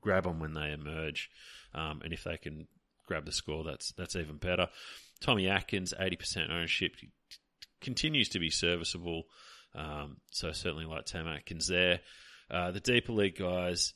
grab 0.00 0.24
them 0.24 0.38
when 0.38 0.54
they 0.54 0.72
emerge, 0.72 1.30
um, 1.74 2.00
and 2.04 2.12
if 2.12 2.24
they 2.24 2.36
can 2.36 2.66
grab 3.06 3.24
the 3.24 3.32
score, 3.32 3.64
that's 3.64 3.92
that's 3.92 4.16
even 4.16 4.36
better. 4.36 4.68
Tommy 5.20 5.48
Atkins, 5.48 5.94
eighty 5.98 6.16
percent 6.16 6.50
ownership, 6.50 6.92
continues 7.80 8.30
to 8.30 8.38
be 8.38 8.50
serviceable. 8.50 9.24
Um, 9.74 10.18
so 10.30 10.52
certainly 10.52 10.86
like 10.86 11.06
Tom 11.06 11.26
Atkins 11.26 11.66
there. 11.66 12.00
Uh, 12.50 12.70
the 12.70 12.80
deeper 12.80 13.12
league 13.12 13.36
guys, 13.36 13.94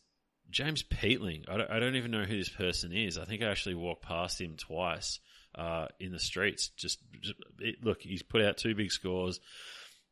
James 0.50 0.82
Peatling. 0.82 1.44
I 1.48 1.56
don't, 1.56 1.70
I 1.70 1.78
don't, 1.78 1.96
even 1.96 2.10
know 2.10 2.24
who 2.24 2.36
this 2.36 2.48
person 2.48 2.92
is. 2.92 3.18
I 3.18 3.24
think 3.24 3.42
I 3.42 3.50
actually 3.50 3.74
walked 3.74 4.02
past 4.02 4.40
him 4.40 4.56
twice 4.56 5.20
uh, 5.54 5.86
in 6.00 6.12
the 6.12 6.18
streets. 6.18 6.70
Just, 6.76 6.98
just 7.20 7.34
it, 7.60 7.76
look, 7.82 8.02
he's 8.02 8.22
put 8.22 8.42
out 8.42 8.56
two 8.56 8.74
big 8.74 8.90
scores, 8.90 9.40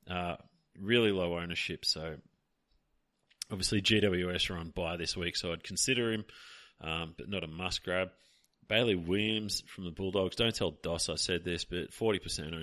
uh, 0.09 0.37
really 0.79 1.11
low 1.11 1.39
ownership. 1.39 1.85
So 1.85 2.17
obviously 3.51 3.81
GWS 3.81 4.51
are 4.51 4.59
on 4.59 4.71
bye 4.71 4.97
this 4.97 5.17
week, 5.17 5.37
so 5.37 5.53
I'd 5.53 5.65
consider 5.65 6.13
him, 6.13 6.25
um, 6.81 7.15
but 7.17 7.29
not 7.29 7.45
a 7.45 7.49
must 7.49 7.83
grab. 7.83 8.11
Bailey 8.69 8.95
Williams 8.95 9.63
from 9.67 9.85
the 9.85 9.91
Bulldogs. 9.91 10.37
Don't 10.37 10.55
tell 10.55 10.71
Doss 10.71 11.09
I 11.09 11.17
said 11.17 11.45
this, 11.45 11.65
but 11.65 11.93
forty 11.93 12.19
percent 12.19 12.55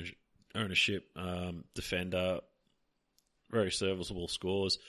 ownership 0.55 1.09
um, 1.15 1.63
defender, 1.73 2.39
very 3.51 3.71
serviceable 3.71 4.27
scores. 4.27 4.79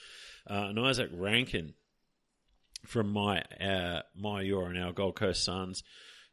Uh, 0.49 0.67
and 0.69 0.77
Izak 0.77 1.09
Rankine 1.13 1.73
from 2.85 3.11
my 3.11 3.41
uh, 3.59 4.01
my 4.15 4.41
your 4.41 4.69
and 4.69 4.77
our 4.77 4.93
Gold 4.93 5.15
Coast 5.15 5.43
Suns. 5.43 5.83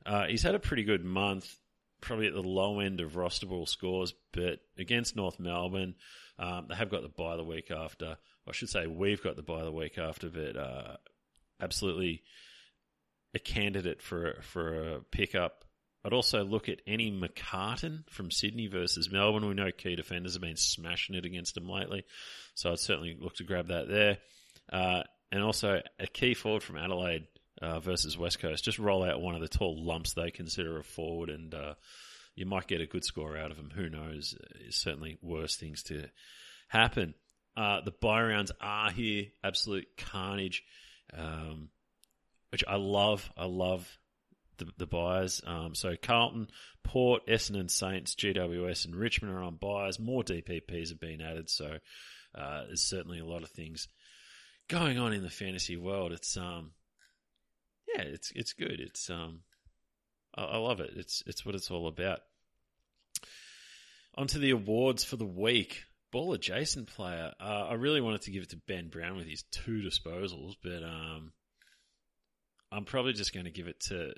Uh, 0.04 0.26
he's 0.26 0.42
had 0.42 0.54
a 0.54 0.58
pretty 0.58 0.82
good 0.82 1.04
month, 1.04 1.56
probably 2.00 2.26
at 2.26 2.34
the 2.34 2.42
low 2.42 2.80
end 2.80 3.00
of 3.00 3.12
rosterable 3.12 3.68
scores, 3.68 4.14
but 4.32 4.58
against 4.76 5.16
North 5.16 5.38
Melbourne, 5.38 5.94
um, 6.38 6.66
they 6.68 6.74
have 6.74 6.90
got 6.90 7.02
the 7.02 7.08
bye 7.08 7.36
the 7.36 7.44
week 7.44 7.70
after. 7.70 8.16
I 8.46 8.52
should 8.52 8.68
say 8.68 8.86
we've 8.86 9.22
got 9.22 9.36
the 9.36 9.42
bye 9.42 9.62
the 9.62 9.72
week 9.72 9.98
after, 9.98 10.28
but 10.28 10.56
uh, 10.56 10.96
absolutely 11.60 12.22
a 13.34 13.38
candidate 13.38 14.02
for 14.02 14.36
for 14.42 14.94
a 14.94 15.00
pickup. 15.00 15.64
I'd 16.04 16.12
also 16.12 16.42
look 16.42 16.68
at 16.68 16.82
any 16.86 17.12
McCartin 17.12 18.08
from 18.10 18.32
Sydney 18.32 18.66
versus 18.66 19.10
Melbourne. 19.10 19.46
We 19.46 19.54
know 19.54 19.70
key 19.70 19.94
defenders 19.94 20.34
have 20.34 20.42
been 20.42 20.56
smashing 20.56 21.14
it 21.14 21.24
against 21.24 21.54
them 21.54 21.68
lately, 21.68 22.04
so 22.54 22.72
I'd 22.72 22.80
certainly 22.80 23.16
look 23.18 23.36
to 23.36 23.44
grab 23.44 23.68
that 23.68 23.88
there. 23.88 24.18
Uh, 24.72 25.02
and 25.30 25.42
also 25.42 25.80
a 25.98 26.06
key 26.06 26.34
forward 26.34 26.62
from 26.62 26.76
Adelaide 26.76 27.26
uh, 27.60 27.78
versus 27.80 28.18
West 28.18 28.40
Coast. 28.40 28.64
Just 28.64 28.78
roll 28.78 29.04
out 29.04 29.22
one 29.22 29.34
of 29.34 29.40
the 29.40 29.48
tall 29.48 29.82
lumps 29.82 30.14
they 30.14 30.30
consider 30.30 30.78
a 30.78 30.82
forward, 30.84 31.30
and 31.30 31.54
uh, 31.54 31.74
you 32.34 32.46
might 32.46 32.66
get 32.66 32.80
a 32.80 32.86
good 32.86 33.04
score 33.04 33.36
out 33.36 33.50
of 33.50 33.56
them. 33.56 33.70
Who 33.74 33.88
knows? 33.88 34.34
It's 34.66 34.82
certainly 34.82 35.18
worse 35.22 35.56
things 35.56 35.84
to 35.84 36.08
happen. 36.68 37.14
Uh, 37.56 37.80
the 37.82 37.92
bye 37.92 38.22
rounds 38.22 38.50
are 38.60 38.90
here, 38.90 39.26
absolute 39.44 39.86
carnage, 39.96 40.64
um, 41.16 41.68
which 42.52 42.64
I 42.68 42.76
love. 42.76 43.30
I 43.36 43.46
love 43.46 43.98
the, 44.58 44.68
the 44.76 44.86
buyers. 44.86 45.40
Um, 45.46 45.74
so 45.74 45.94
Carlton, 46.00 46.48
Port, 46.84 47.26
Essendon, 47.26 47.70
Saints, 47.70 48.14
GWS, 48.14 48.84
and 48.84 48.94
Richmond 48.94 49.34
are 49.34 49.42
on 49.42 49.56
buyers. 49.56 49.98
More 49.98 50.22
DPPs 50.22 50.90
have 50.90 51.00
been 51.00 51.22
added, 51.22 51.48
so 51.48 51.78
uh, 52.34 52.66
there's 52.66 52.82
certainly 52.82 53.18
a 53.18 53.24
lot 53.24 53.42
of 53.42 53.50
things 53.50 53.88
going 54.68 54.98
on 54.98 55.12
in 55.12 55.22
the 55.22 55.30
fantasy 55.30 55.76
world. 55.76 56.12
It's 56.12 56.36
um, 56.36 56.72
yeah, 57.94 58.02
it's 58.02 58.32
it's 58.34 58.52
good. 58.52 58.80
It's 58.80 59.10
um, 59.10 59.40
I, 60.34 60.44
I 60.44 60.56
love 60.58 60.80
it. 60.80 60.90
It's 60.96 61.22
it's 61.26 61.44
what 61.44 61.54
it's 61.54 61.70
all 61.70 61.88
about. 61.88 62.20
On 64.14 64.26
to 64.26 64.38
the 64.38 64.50
awards 64.50 65.04
for 65.04 65.16
the 65.16 65.26
week. 65.26 65.84
Ball 66.10 66.34
adjacent 66.34 66.88
player. 66.88 67.32
Uh, 67.40 67.68
I 67.70 67.74
really 67.74 68.02
wanted 68.02 68.20
to 68.22 68.30
give 68.30 68.42
it 68.42 68.50
to 68.50 68.60
Ben 68.68 68.88
Brown 68.88 69.16
with 69.16 69.26
his 69.26 69.44
two 69.50 69.80
disposals, 69.80 70.56
but 70.62 70.82
um, 70.82 71.32
I'm 72.72 72.84
probably 72.84 73.12
just 73.12 73.34
going 73.34 73.44
to 73.44 73.52
give 73.52 73.68
it 73.68 73.80
to 73.88 74.14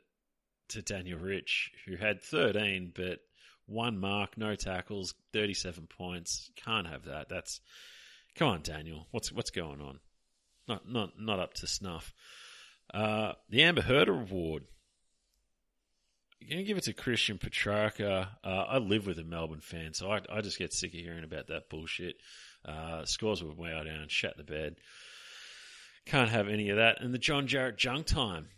to 0.70 0.82
Daniel 0.82 1.18
Rich, 1.18 1.72
who 1.86 1.96
had 1.96 2.22
13, 2.22 2.92
but 2.94 3.18
one 3.66 3.98
mark, 3.98 4.38
no 4.38 4.54
tackles, 4.54 5.14
37 5.32 5.86
points. 5.86 6.50
Can't 6.56 6.86
have 6.86 7.04
that. 7.04 7.28
That's 7.28 7.60
come 8.34 8.48
on, 8.48 8.62
Daniel. 8.62 9.06
What's 9.10 9.32
what's 9.32 9.50
going 9.50 9.80
on? 9.80 9.98
Not 10.68 10.88
not 10.88 11.10
not 11.18 11.40
up 11.40 11.54
to 11.54 11.66
snuff. 11.66 12.12
Uh, 12.92 13.32
the 13.48 13.62
Amber 13.62 13.82
Heard 13.82 14.08
Award. 14.08 14.64
I'm 16.42 16.50
going 16.50 16.58
to 16.58 16.64
give 16.64 16.76
it 16.76 16.84
to 16.84 16.92
Christian 16.92 17.38
Petracca. 17.38 18.28
Uh, 18.44 18.48
I 18.48 18.76
live 18.76 19.06
with 19.06 19.18
a 19.18 19.24
Melbourne 19.24 19.62
fan, 19.62 19.94
so 19.94 20.10
I, 20.10 20.20
I, 20.30 20.42
just 20.42 20.58
get 20.58 20.74
sick 20.74 20.92
of 20.92 21.00
hearing 21.00 21.24
about 21.24 21.46
that 21.46 21.70
bullshit. 21.70 22.16
Uh, 22.62 23.06
scores 23.06 23.42
were 23.42 23.54
way 23.54 23.70
down, 23.70 24.08
shat 24.08 24.36
the 24.36 24.44
bed. 24.44 24.76
Can't 26.06 26.30
have 26.30 26.48
any 26.48 26.68
of 26.70 26.76
that. 26.76 27.00
And 27.00 27.14
the 27.14 27.18
John 27.18 27.46
Jarrett 27.46 27.78
junk 27.78 28.06
time. 28.06 28.48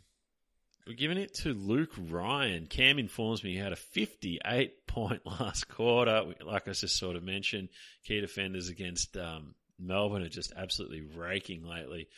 we're 0.87 0.95
giving 0.95 1.19
it 1.19 1.35
to 1.35 1.55
Luke 1.55 1.93
Ryan. 1.97 2.67
Cam 2.67 2.99
informs 2.99 3.45
me 3.45 3.53
he 3.53 3.59
had 3.59 3.73
a 3.73 3.77
58 3.77 4.87
point 4.87 5.23
last 5.41 5.69
quarter. 5.69 6.25
Like 6.45 6.69
I 6.69 6.73
just 6.73 6.99
sort 6.99 7.17
of 7.17 7.23
mentioned, 7.23 7.69
key 8.05 8.21
defenders 8.21 8.69
against 8.69 9.17
um, 9.17 9.55
Melbourne 9.79 10.23
are 10.23 10.29
just 10.29 10.53
absolutely 10.57 11.03
raking 11.03 11.65
lately. 11.65 12.09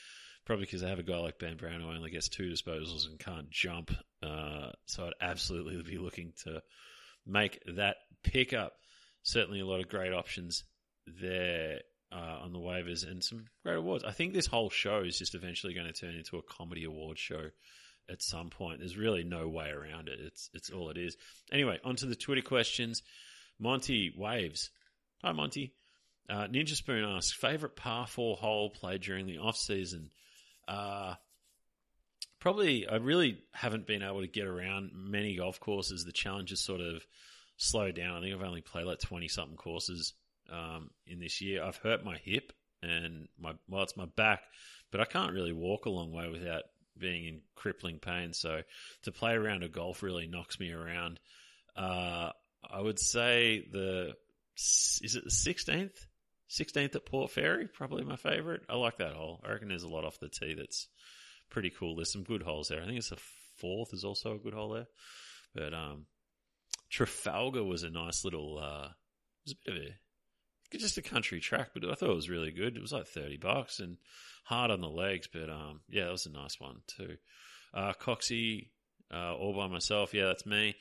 Probably 0.47 0.65
because 0.65 0.81
they 0.81 0.89
have 0.89 0.99
a 0.99 1.03
guy 1.03 1.19
like 1.19 1.39
Ben 1.39 1.59
Brown 1.59 1.83
who 1.83 1.91
only 1.91 2.11
gets 2.11 2.31
two 2.31 2.51
disposals 2.51 3.07
and 3.07 3.19
can't 3.19 3.51
jump. 3.51 3.91
Uh, 4.23 4.71
so 4.87 5.05
I'd 5.05 5.13
absolutely 5.21 5.83
be 5.83 5.99
looking 5.99 6.33
to 6.45 6.63
make 7.27 7.63
that 7.77 7.97
pickup. 8.23 8.73
Certainly 9.23 9.61
a 9.61 9.67
lot 9.67 9.81
of 9.81 9.91
great 9.91 10.15
options 10.15 10.65
there 11.21 11.81
uh, 12.13 12.39
on 12.43 12.53
the 12.53 12.59
waivers 12.59 13.09
and 13.09 13.23
some 13.23 13.47
great 13.65 13.77
awards. 13.77 14.05
I 14.05 14.13
think 14.13 14.33
this 14.33 14.47
whole 14.47 14.71
show 14.71 15.01
is 15.01 15.19
just 15.19 15.35
eventually 15.35 15.75
going 15.75 15.87
to 15.87 15.93
turn 15.93 16.15
into 16.15 16.39
a 16.39 16.43
comedy 16.43 16.85
award 16.85 17.19
show 17.19 17.51
at 18.11 18.23
some 18.23 18.51
point. 18.51 18.79
There's 18.79 18.97
really 18.97 19.25
no 19.25 19.49
way 19.49 19.69
around 19.69 20.09
it. 20.09 20.19
It's 20.21 20.51
it's 20.55 20.71
all 20.71 20.91
it 20.91 20.97
is. 20.97 21.17
Anyway, 21.53 21.79
on 21.85 21.97
to 21.97 22.07
the 22.07 22.17
Twitter 22.17 22.43
questions. 22.43 23.03
Monty 23.59 24.13
Waves. 24.17 24.71
Hi, 25.23 25.33
Monty. 25.33 25.75
Uh, 26.31 26.47
Ninja 26.47 26.75
Spoon 26.75 27.05
asks, 27.05 27.33
favorite 27.33 27.75
par 27.75 28.07
four 28.07 28.37
hole 28.37 28.71
played 28.71 29.01
during 29.01 29.27
the 29.27 29.39
off 29.39 29.57
season? 29.57 30.11
Uh, 30.69 31.15
probably, 32.39 32.87
I 32.87 32.97
really 32.97 33.39
haven't 33.53 33.87
been 33.87 34.03
able 34.03 34.21
to 34.21 34.29
get 34.29 34.47
around 34.47 34.91
many 34.95 35.37
golf 35.37 35.59
courses. 35.59 36.05
The 36.05 36.13
challenge 36.13 36.51
has 36.51 36.63
sort 36.63 36.81
of 36.83 37.03
slowed 37.57 37.97
down. 37.97 38.19
I 38.19 38.21
think 38.21 38.35
I've 38.35 38.47
only 38.47 38.61
played 38.61 38.85
like 38.85 39.01
20 39.01 39.27
something 39.29 39.57
courses 39.57 40.13
um, 40.53 40.91
in 41.07 41.21
this 41.21 41.41
year. 41.41 41.63
I've 41.63 41.77
hurt 41.77 42.05
my 42.05 42.17
hip 42.17 42.53
and 42.83 43.29
my, 43.39 43.53
well, 43.69 43.83
it's 43.83 43.97
my 43.97 44.07
back, 44.17 44.43
but 44.91 45.01
I 45.01 45.05
can't 45.05 45.33
really 45.33 45.53
walk 45.53 45.87
a 45.87 45.91
long 45.91 46.13
way 46.13 46.29
without 46.29 46.63
being 46.99 47.27
in 47.27 47.41
crippling 47.55 47.99
pain. 47.99 48.33
So 48.33 48.63
to 49.05 49.13
play 49.13 49.33
around 49.33 49.63
a 49.63 49.69
golf 49.69 50.03
really 50.03 50.27
knocks 50.27 50.59
me 50.59 50.73
around. 50.73 51.21
Uh, 51.77 52.31
I 52.69 52.81
would 52.81 52.99
say 52.99 53.67
the, 53.71 54.15
is 54.57 55.17
it 55.17 55.25
the 55.25 55.31
16th? 55.31 55.95
16th 56.51 56.97
at 56.97 57.07
Port 57.07 57.31
Fairy, 57.31 57.69
probably 57.69 58.05
my 58.05 58.17
favourite. 58.17 58.63
I 58.69 58.77
like 58.77 58.99
that 58.99 59.13
hole. 59.13 59.41
I 59.45 59.53
reckon 59.53 59.69
there's 59.69 59.83
a 59.83 59.89
lot 59.89 60.05
off 60.05 60.19
the 60.19 60.29
tee 60.29 60.55
that's 60.55 60.89
pretty 61.51 61.71
cool. 61.71 61.97
There's 61.97 62.13
some 62.13 62.25
good 62.25 62.43
holes 62.43 62.69
there. 62.69 62.83
I 62.83 62.87
think 62.87 62.99
it's 62.99 63.11
the 63.11 63.19
fourth 63.59 63.93
is 63.93 64.05
also 64.05 64.35
a 64.35 64.39
good 64.39 64.55
hole 64.55 64.71
there. 64.71 64.87
But 65.55 65.75
um, 65.75 66.07
Trafalgar 66.91 67.65
was 67.65 67.83
a 67.83 67.91
nice 67.91 68.25
little, 68.25 68.59
uh, 68.59 68.87
it 68.87 69.45
was 69.45 69.53
a 69.53 69.71
bit 69.71 69.77
of 69.77 69.83
a, 69.83 69.95
just 70.77 70.99
a 70.99 71.03
country 71.03 71.41
track, 71.41 71.71
but 71.75 71.85
I 71.85 71.95
thought 71.95 72.11
it 72.11 72.15
was 72.15 72.29
really 72.29 72.51
good. 72.51 72.77
It 72.77 72.83
was 72.83 72.93
like 72.93 73.07
30 73.07 73.39
bucks 73.39 73.81
and 73.81 73.97
hard 74.45 74.71
on 74.71 74.81
the 74.81 74.89
legs, 74.89 75.29
but 75.33 75.49
um, 75.49 75.81
yeah, 75.89 76.05
that 76.05 76.13
was 76.13 76.27
a 76.27 76.31
nice 76.31 76.61
one 76.61 76.81
too. 76.87 77.17
Uh, 77.73 77.93
Coxie, 77.93 78.69
uh, 79.13 79.35
all 79.35 79.55
by 79.55 79.67
myself. 79.67 80.15
Yeah, 80.15 80.27
that's 80.27 80.47
me. 80.47 80.75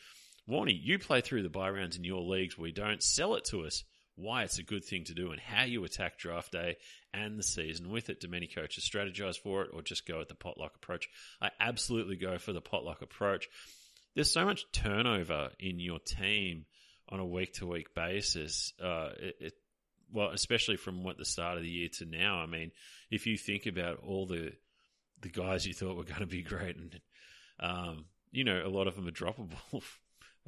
Warnie, 0.50 0.79
you 0.82 0.98
play 1.00 1.22
through 1.22 1.44
the 1.44 1.50
bye 1.50 1.70
rounds 1.70 1.98
in 1.98 2.03
your 2.03 2.22
leagues. 2.22 2.58
We 2.58 2.72
don't 2.72 3.03
sell 3.03 3.36
it 3.36 3.46
to 3.46 3.65
us 3.65 3.84
why 4.15 4.44
it's 4.44 4.58
a 4.58 4.63
good 4.63 4.84
thing 4.84 5.03
to 5.06 5.13
do 5.13 5.32
and 5.32 5.39
how 5.39 5.63
you 5.63 5.84
attack 5.84 6.17
draft 6.17 6.51
day 6.51 6.77
and 7.13 7.38
the 7.38 7.44
season 7.44 7.89
with 7.89 8.10
it. 8.10 8.20
Do 8.20 8.27
many 8.27 8.48
coaches 8.48 8.89
strategize 8.89 9.38
for 9.38 9.63
it 9.63 9.70
or 9.74 9.82
just 9.82 10.08
go 10.08 10.22
at 10.22 10.27
the 10.27 10.36
potluck 10.36 10.75
approach? 10.75 11.08
I 11.41 11.51
absolutely 11.60 12.15
go 12.15 12.38
for 12.39 12.51
the 12.51 12.62
potluck 12.62 13.01
approach. 13.01 13.48
There's 14.15 14.32
so 14.32 14.46
much 14.46 14.65
turnover 14.72 15.51
in 15.60 15.79
your 15.79 16.00
team 16.00 16.65
on 17.10 17.20
a 17.20 17.25
week 17.25 17.53
to 17.53 17.67
week 17.67 17.94
basis. 17.94 18.74
Uh, 18.84 19.10
it, 19.20 19.36
it, 19.39 19.53
well, 20.12 20.30
especially 20.30 20.78
from 20.78 21.04
what 21.04 21.18
the 21.18 21.26
start 21.26 21.58
of 21.58 21.64
the 21.64 21.70
year 21.70 21.90
to 21.98 22.06
now. 22.06 22.38
I 22.38 22.46
mean, 22.46 22.72
if 23.12 23.28
you 23.28 23.38
think 23.38 23.66
about 23.66 24.00
all 24.00 24.26
the 24.26 24.54
the 25.22 25.30
guys 25.30 25.66
you 25.66 25.74
thought 25.74 25.98
were 25.98 26.04
going 26.06 26.20
to 26.20 26.26
be 26.26 26.44
great, 26.44 26.78
and 26.78 27.00
um, 27.60 28.06
you 28.32 28.44
know, 28.44 28.62
a 28.66 28.70
lot 28.70 28.88
of 28.88 28.96
them 28.96 29.08
are 29.08 29.12
droppable 29.12 29.82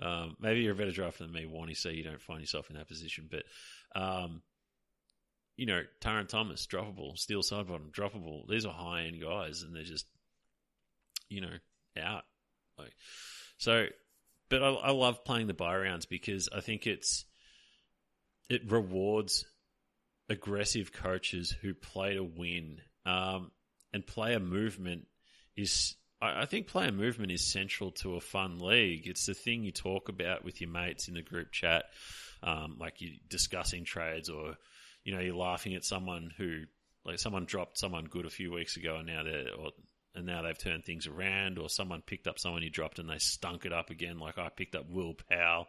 Um, 0.02 0.38
maybe 0.40 0.62
you're 0.62 0.74
a 0.74 0.76
better 0.76 0.92
drafter 0.92 1.20
than 1.20 1.34
me, 1.34 1.46
Warnie, 1.46 1.76
so 1.76 1.90
you 1.90 2.04
don't 2.04 2.22
find 2.22 2.40
yourself 2.40 2.70
in 2.70 2.78
that 2.78 2.88
position. 2.88 3.30
But, 3.30 3.44
um, 4.00 4.42
you 5.58 5.66
know, 5.66 5.82
Tarryn 6.02 6.28
Thomas, 6.28 6.66
droppable. 6.66 7.18
Steele 7.18 7.42
Sidebottom, 7.42 7.92
droppable. 7.92 8.48
These 8.48 8.66
are 8.66 8.74
high 8.74 9.04
end 9.04 9.22
guys, 9.22 9.62
and 9.62 9.76
they're 9.76 9.84
just, 9.84 10.06
you 11.30 11.42
know, 11.42 11.54
out. 12.02 12.24
Like, 12.78 12.94
so, 13.58 13.88
but 14.50 14.64
I, 14.64 14.70
I 14.70 14.92
love 14.92 15.26
playing 15.26 15.48
the 15.48 15.54
bye 15.54 15.76
rounds 15.76 16.06
because 16.06 16.48
I 16.56 16.62
think 16.62 16.88
it's 16.88 17.26
it 18.50 18.70
rewards 18.72 19.46
aggressive 20.30 20.92
coaches 20.92 21.56
who 21.62 21.74
play 21.74 22.16
to 22.16 22.24
win. 22.24 22.82
Um, 23.06 23.52
and 23.94 24.06
player 24.06 24.40
movement 24.40 25.08
is 25.56 25.96
I, 26.22 26.46
think 26.46 26.68
player 26.68 26.92
movement 26.92 27.32
is 27.32 27.50
central 27.50 27.92
to 27.92 28.16
a 28.16 28.22
fun 28.22 28.60
league. 28.60 29.08
It's 29.08 29.26
the 29.26 29.34
thing 29.34 29.64
you 29.64 29.72
talk 29.72 30.10
about 30.10 30.44
with 30.44 30.60
your 30.60 30.70
mates 30.70 31.08
in 31.08 31.14
the 31.14 31.22
group 31.22 31.52
chat, 31.52 31.86
um, 32.44 32.76
like 32.80 33.00
you 33.00 33.12
discussing 33.30 33.86
trades, 33.86 34.30
or 34.30 34.56
you 35.04 35.14
know 35.14 35.22
you're 35.22 35.36
laughing 35.36 35.76
at 35.76 35.86
someone 35.86 36.32
who 36.38 36.64
like 37.06 37.20
someone 37.20 37.46
dropped 37.46 37.78
someone 37.78 38.06
good 38.06 38.26
a 38.26 38.30
few 38.30 38.52
weeks 38.52 38.76
ago, 38.76 38.98
and 38.98 39.08
now 39.08 39.24
they're 39.24 39.48
or, 39.58 39.72
and 40.14 40.26
now 40.26 40.42
they've 40.42 40.58
turned 40.58 40.84
things 40.84 41.08
around, 41.08 41.58
or 41.58 41.70
someone 41.70 42.02
picked 42.02 42.28
up 42.28 42.38
someone 42.38 42.64
you 42.64 42.70
dropped 42.70 43.00
and 43.00 43.10
they 43.10 43.20
stunk 43.20 43.66
it 43.66 43.72
up 43.72 43.90
again. 43.90 44.20
Like 44.20 44.38
I 44.38 44.50
picked 44.50 44.76
up 44.76 44.90
Will 44.90 45.16
Powell, 45.30 45.68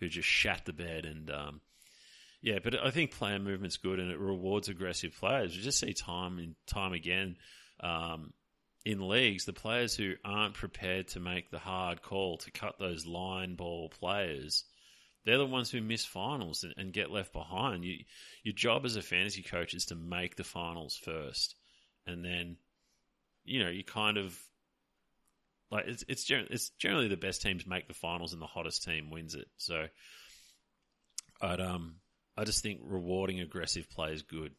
who 0.00 0.08
just 0.08 0.28
shat 0.28 0.64
the 0.64 0.72
bed, 0.72 1.04
and 1.04 1.30
um, 1.30 1.60
yeah, 2.44 2.58
but 2.62 2.74
I 2.78 2.90
think 2.90 3.12
player 3.12 3.38
movement's 3.38 3.78
good 3.78 3.98
and 3.98 4.10
it 4.10 4.18
rewards 4.18 4.68
aggressive 4.68 5.16
players. 5.18 5.56
You 5.56 5.62
just 5.62 5.80
see 5.80 5.94
time 5.94 6.38
and 6.38 6.54
time 6.66 6.92
again. 6.92 7.38
Um, 7.80 8.34
in 8.84 9.08
leagues, 9.08 9.46
the 9.46 9.54
players 9.54 9.96
who 9.96 10.12
aren't 10.26 10.52
prepared 10.52 11.08
to 11.08 11.20
make 11.20 11.50
the 11.50 11.58
hard 11.58 12.02
call 12.02 12.36
to 12.36 12.50
cut 12.50 12.74
those 12.78 13.06
line 13.06 13.54
ball 13.54 13.88
players, 13.88 14.64
they're 15.24 15.38
the 15.38 15.46
ones 15.46 15.70
who 15.70 15.80
miss 15.80 16.04
finals 16.04 16.64
and, 16.64 16.74
and 16.76 16.92
get 16.92 17.10
left 17.10 17.32
behind. 17.32 17.82
You, 17.82 18.04
your 18.42 18.52
job 18.52 18.84
as 18.84 18.96
a 18.96 19.02
fantasy 19.02 19.42
coach 19.42 19.72
is 19.72 19.86
to 19.86 19.94
make 19.94 20.36
the 20.36 20.44
finals 20.44 21.00
first, 21.02 21.54
and 22.06 22.22
then, 22.22 22.58
you 23.46 23.64
know, 23.64 23.70
you 23.70 23.84
kind 23.84 24.18
of 24.18 24.38
like 25.70 25.86
it's 25.86 26.04
it's, 26.08 26.30
it's 26.30 26.68
generally 26.78 27.08
the 27.08 27.16
best 27.16 27.40
teams 27.40 27.66
make 27.66 27.88
the 27.88 27.94
finals 27.94 28.34
and 28.34 28.42
the 28.42 28.46
hottest 28.46 28.84
team 28.84 29.08
wins 29.08 29.34
it. 29.34 29.48
So, 29.56 29.86
I'd 31.40 31.62
um 31.62 31.94
I 32.36 32.44
just 32.44 32.62
think 32.62 32.80
rewarding 32.82 33.40
aggressive 33.40 33.88
play 33.90 34.12
is 34.12 34.22
good. 34.22 34.52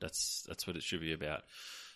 That's 0.00 0.44
that's 0.46 0.66
what 0.66 0.76
it 0.76 0.82
should 0.82 1.00
be 1.00 1.12
about. 1.12 1.42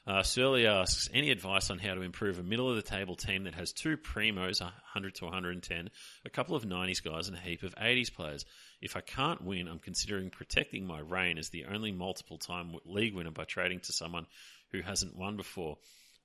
Uh, 0.06 0.22
Surly 0.22 0.66
asks, 0.66 1.10
any 1.12 1.30
advice 1.30 1.70
on 1.70 1.78
how 1.78 1.94
to 1.94 2.00
improve 2.00 2.38
a 2.38 2.42
middle 2.42 2.70
of 2.70 2.76
the 2.76 2.82
table 2.82 3.16
team 3.16 3.44
that 3.44 3.54
has 3.54 3.70
two 3.70 3.98
primos, 3.98 4.62
100 4.62 5.14
to 5.16 5.24
110, 5.24 5.90
a 6.24 6.30
couple 6.30 6.56
of 6.56 6.64
90s 6.64 7.04
guys, 7.04 7.28
and 7.28 7.36
a 7.36 7.40
heap 7.40 7.62
of 7.62 7.74
80s 7.74 8.12
players? 8.12 8.46
If 8.80 8.96
I 8.96 9.02
can't 9.02 9.44
win, 9.44 9.68
I'm 9.68 9.78
considering 9.78 10.30
protecting 10.30 10.86
my 10.86 11.00
reign 11.00 11.36
as 11.36 11.50
the 11.50 11.66
only 11.66 11.92
multiple 11.92 12.38
time 12.38 12.74
league 12.86 13.14
winner 13.14 13.30
by 13.30 13.44
trading 13.44 13.80
to 13.80 13.92
someone 13.92 14.26
who 14.72 14.80
hasn't 14.80 15.16
won 15.16 15.36
before. 15.36 15.76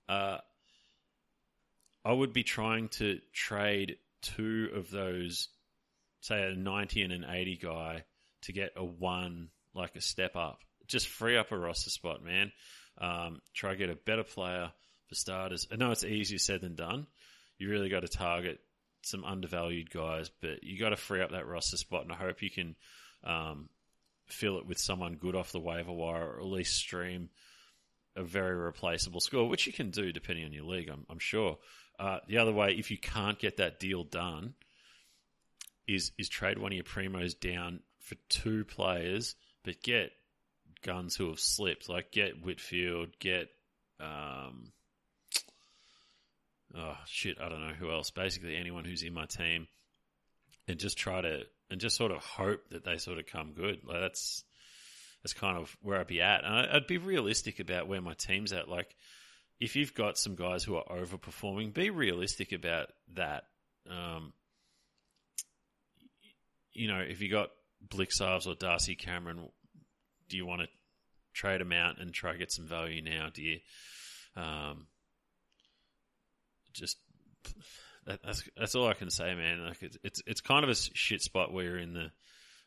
Uh, 0.08 0.38
I 2.06 2.14
would 2.14 2.32
be 2.32 2.44
trying 2.44 2.88
to 2.90 3.20
trade 3.34 3.98
two 4.22 4.70
of 4.74 4.90
those, 4.90 5.50
say 6.22 6.44
a 6.44 6.56
90 6.56 7.02
and 7.02 7.12
an 7.12 7.26
80 7.30 7.58
guy, 7.58 8.04
to 8.46 8.54
get 8.54 8.72
a 8.76 8.84
one, 8.84 9.50
like 9.74 9.96
a 9.96 10.02
step 10.02 10.36
up. 10.36 10.60
Just 10.88 11.08
free 11.08 11.38
up 11.38 11.52
a 11.52 11.58
roster 11.58 11.90
spot, 11.90 12.24
man. 12.24 12.52
Um, 12.98 13.42
try 13.54 13.72
to 13.72 13.78
get 13.78 13.90
a 13.90 13.96
better 13.96 14.24
player 14.24 14.72
for 15.08 15.16
starters. 15.16 15.68
I 15.72 15.76
know 15.76 15.92
it's 15.92 16.04
easier 16.04 16.40
said 16.40 16.62
than 16.62 16.76
done. 16.76 17.08
You 17.58 17.70
really 17.70 17.90
got 17.90 18.02
to 18.02 18.08
target 18.08 18.60
some 19.02 19.24
undervalued 19.24 19.90
guys, 19.92 20.30
but 20.42 20.64
you 20.64 20.80
got 20.80 20.90
to 20.90 20.96
free 20.96 21.22
up 21.22 21.32
that 21.32 21.48
roster 21.48 21.78
spot, 21.78 22.04
and 22.04 22.12
I 22.12 22.16
hope 22.16 22.42
you 22.42 22.50
can 22.50 22.76
um, 23.24 23.70
fill 24.28 24.58
it 24.58 24.66
with 24.66 24.80
someone 24.80 25.16
good 25.16 25.36
off 25.36 25.52
the 25.52 25.60
waiver 25.60 25.92
wire, 25.92 26.26
or 26.26 26.40
at 26.40 26.46
least 26.46 26.76
stream 26.76 27.30
a 28.16 28.24
very 28.24 28.56
replaceable 28.56 29.20
score, 29.20 29.48
which 29.48 29.68
you 29.68 29.74
can 29.74 29.90
do 29.90 30.12
depending 30.12 30.46
on 30.46 30.54
your 30.54 30.64
league. 30.64 30.90
I'm, 30.90 31.06
I'm 31.10 31.20
sure. 31.20 31.58
Uh, 32.00 32.20
the 32.28 32.38
other 32.38 32.54
way, 32.54 32.76
if 32.78 32.92
you 32.92 32.98
can't 32.98 33.40
get 33.40 33.58
that 33.58 33.80
deal 33.80 34.04
done, 34.04 34.54
is 35.88 36.12
is 36.18 36.30
trade 36.30 36.58
one 36.58 36.72
of 36.72 36.76
your 36.76 36.84
primos 36.84 37.40
down 37.40 37.80
for 38.06 38.16
two 38.30 38.64
players, 38.66 39.36
but 39.64 39.82
get 39.82 40.12
guns 40.84 41.16
who 41.16 41.30
have 41.30 41.40
slipped. 41.40 41.90
Like 41.90 42.12
get 42.12 42.44
Whitfield, 42.44 43.10
get 43.20 43.50
um, 44.00 44.72
oh 46.76 46.98
shit, 47.08 47.38
I 47.42 47.50
don't 47.50 47.68
know 47.68 47.74
who 47.74 47.92
else. 47.92 48.12
Basically, 48.12 48.56
anyone 48.56 48.86
who's 48.86 49.04
in 49.04 49.14
my 49.14 49.26
team, 49.26 49.68
and 50.68 50.80
just 50.80 50.98
try 50.98 51.22
to 51.22 51.42
and 51.70 51.82
just 51.82 51.98
sort 51.98 52.12
of 52.12 52.24
hope 52.24 52.70
that 52.70 52.86
they 52.86 52.98
sort 52.98 53.18
of 53.18 53.26
come 53.26 53.54
good. 53.54 53.82
Like 53.86 54.02
that's 54.02 54.44
that's 55.24 55.34
kind 55.34 55.58
of 55.58 55.76
where 55.82 56.00
I'd 56.00 56.08
be 56.08 56.22
at, 56.22 56.44
and 56.44 56.54
I'd 56.54 56.88
be 56.88 57.00
realistic 57.00 57.60
about 57.60 57.88
where 57.88 58.02
my 58.02 58.14
team's 58.14 58.54
at. 58.54 58.70
Like 58.70 58.96
if 59.60 59.76
you've 59.76 59.96
got 59.96 60.18
some 60.18 60.36
guys 60.36 60.64
who 60.64 60.76
are 60.76 60.86
overperforming, 60.86 61.74
be 61.74 61.90
realistic 61.90 62.52
about 62.52 62.90
that. 63.16 63.46
Um, 63.90 64.34
you 66.74 66.88
know, 66.88 67.00
if 67.00 67.22
you 67.22 67.32
got 67.32 67.50
Blicavs 67.88 68.48
or 68.48 68.56
Darcy 68.56 68.96
Cameron, 68.96 69.50
do 70.30 70.38
you 70.38 70.46
want 70.46 70.62
to 70.62 70.68
trade 71.34 71.62
them 71.62 71.72
out 71.72 72.00
and 72.00 72.14
try 72.14 72.32
to 72.32 72.38
get 72.38 72.52
some 72.52 72.68
value 72.68 73.02
now? 73.02 73.30
Do 73.34 73.42
you 73.42 73.60
um, 74.36 74.88
just 76.74 76.98
that, 78.06 78.20
that's 78.24 78.44
that's 78.58 78.76
all 78.76 78.88
I 78.88 78.94
can 78.94 79.10
say, 79.10 79.34
man. 79.34 79.64
Like 79.66 79.82
it's 79.82 79.98
it's 80.04 80.22
it's 80.26 80.42
kind 80.42 80.64
of 80.64 80.70
a 80.70 80.76
shit 80.76 81.22
spot 81.22 81.54
where 81.54 81.66
you're 81.66 81.78
in 81.78 81.94
the. 81.94 82.12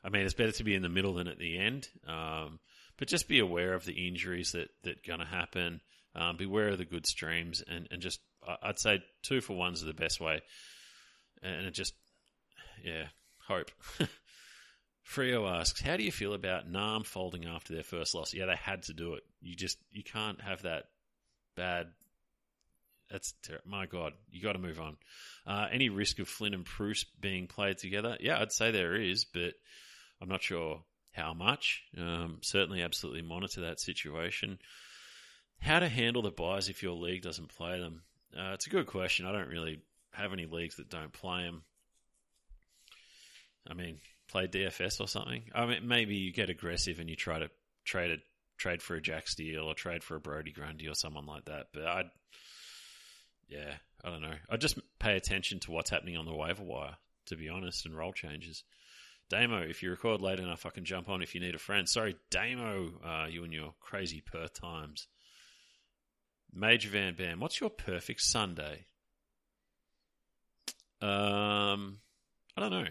I 0.02 0.10
mean, 0.10 0.22
it's 0.22 0.34
better 0.34 0.52
to 0.52 0.64
be 0.64 0.74
in 0.74 0.82
the 0.82 0.88
middle 0.88 1.14
than 1.14 1.26
at 1.26 1.38
the 1.38 1.58
end. 1.58 1.88
Um, 2.06 2.60
but 2.98 3.08
just 3.08 3.28
be 3.28 3.40
aware 3.40 3.74
of 3.74 3.84
the 3.84 4.06
injuries 4.06 4.52
that 4.52 4.68
that 4.84 5.06
going 5.06 5.20
to 5.20 5.26
happen. 5.26 5.80
Um, 6.14 6.36
beware 6.36 6.68
of 6.68 6.78
the 6.78 6.84
good 6.84 7.06
streams, 7.06 7.62
and 7.66 7.88
and 7.90 8.00
just 8.00 8.20
I'd 8.62 8.78
say 8.78 9.02
two 9.22 9.40
for 9.40 9.56
ones 9.56 9.82
are 9.82 9.86
the 9.86 9.94
best 9.94 10.20
way. 10.20 10.40
And 11.42 11.66
it 11.66 11.74
just, 11.74 11.94
yeah, 12.84 13.04
hope. 13.46 13.70
Frio 15.08 15.46
asks, 15.46 15.80
"How 15.80 15.96
do 15.96 16.02
you 16.02 16.12
feel 16.12 16.34
about 16.34 16.68
Nam 16.68 17.02
folding 17.02 17.46
after 17.46 17.72
their 17.72 17.82
first 17.82 18.14
loss? 18.14 18.34
Yeah, 18.34 18.44
they 18.44 18.56
had 18.56 18.82
to 18.84 18.92
do 18.92 19.14
it. 19.14 19.24
You 19.40 19.56
just 19.56 19.78
you 19.90 20.02
can't 20.02 20.38
have 20.42 20.62
that 20.62 20.90
bad. 21.56 21.94
That's 23.10 23.32
ter- 23.42 23.62
my 23.64 23.86
god. 23.86 24.12
You 24.30 24.42
got 24.42 24.52
to 24.52 24.58
move 24.58 24.78
on. 24.78 24.98
Uh, 25.46 25.66
any 25.72 25.88
risk 25.88 26.18
of 26.18 26.28
Flynn 26.28 26.52
and 26.52 26.66
Preuss 26.66 27.04
being 27.04 27.46
played 27.46 27.78
together? 27.78 28.18
Yeah, 28.20 28.38
I'd 28.38 28.52
say 28.52 28.70
there 28.70 28.96
is, 28.96 29.24
but 29.24 29.54
I'm 30.20 30.28
not 30.28 30.42
sure 30.42 30.84
how 31.12 31.32
much. 31.32 31.84
Um, 31.96 32.40
certainly, 32.42 32.82
absolutely 32.82 33.22
monitor 33.22 33.62
that 33.62 33.80
situation. 33.80 34.58
How 35.58 35.78
to 35.78 35.88
handle 35.88 36.20
the 36.20 36.30
byes 36.30 36.68
if 36.68 36.82
your 36.82 36.92
league 36.92 37.22
doesn't 37.22 37.48
play 37.48 37.80
them? 37.80 38.02
Uh, 38.36 38.52
it's 38.52 38.66
a 38.66 38.70
good 38.70 38.86
question. 38.86 39.24
I 39.24 39.32
don't 39.32 39.48
really 39.48 39.80
have 40.12 40.34
any 40.34 40.44
leagues 40.44 40.76
that 40.76 40.90
don't 40.90 41.14
play 41.14 41.44
them. 41.44 41.62
I 43.66 43.72
mean, 43.72 44.00
play 44.28 44.46
DFS 44.46 45.00
or 45.00 45.08
something. 45.08 45.44
I 45.54 45.66
mean, 45.66 45.88
maybe 45.88 46.16
you 46.16 46.32
get 46.32 46.50
aggressive 46.50 47.00
and 47.00 47.08
you 47.08 47.16
try 47.16 47.38
to 47.38 47.50
trade 47.84 48.10
a 48.10 48.16
trade 48.58 48.82
for 48.82 48.96
a 48.96 49.00
Jack 49.00 49.28
Steele 49.28 49.64
or 49.64 49.74
trade 49.74 50.02
for 50.02 50.16
a 50.16 50.20
Brodie 50.20 50.52
Grundy 50.52 50.88
or 50.88 50.94
someone 50.94 51.26
like 51.26 51.46
that. 51.46 51.66
But 51.72 51.86
I'd, 51.86 52.10
yeah, 53.48 53.74
I 54.04 54.10
don't 54.10 54.22
know. 54.22 54.34
I 54.50 54.56
just 54.56 54.78
pay 54.98 55.16
attention 55.16 55.60
to 55.60 55.70
what's 55.70 55.90
happening 55.90 56.16
on 56.16 56.26
the 56.26 56.34
waiver 56.34 56.64
wire, 56.64 56.96
to 57.26 57.36
be 57.36 57.48
honest, 57.48 57.86
and 57.86 57.96
role 57.96 58.12
changes. 58.12 58.64
Damo, 59.30 59.60
if 59.60 59.82
you 59.82 59.90
record 59.90 60.20
late 60.20 60.40
enough, 60.40 60.64
I 60.66 60.70
can 60.70 60.84
jump 60.84 61.08
on 61.08 61.22
if 61.22 61.34
you 61.34 61.40
need 61.40 61.54
a 61.54 61.58
friend. 61.58 61.88
Sorry, 61.88 62.16
Damo, 62.30 62.92
uh, 63.04 63.26
you 63.28 63.44
and 63.44 63.52
your 63.52 63.74
crazy 63.80 64.22
Perth 64.24 64.58
times. 64.58 65.06
Major 66.52 66.88
Van 66.88 67.14
Bam, 67.14 67.40
what's 67.40 67.60
your 67.60 67.68
perfect 67.70 68.22
Sunday? 68.22 68.86
Um, 71.00 72.00
I 72.56 72.60
don't 72.60 72.70
know. 72.70 72.86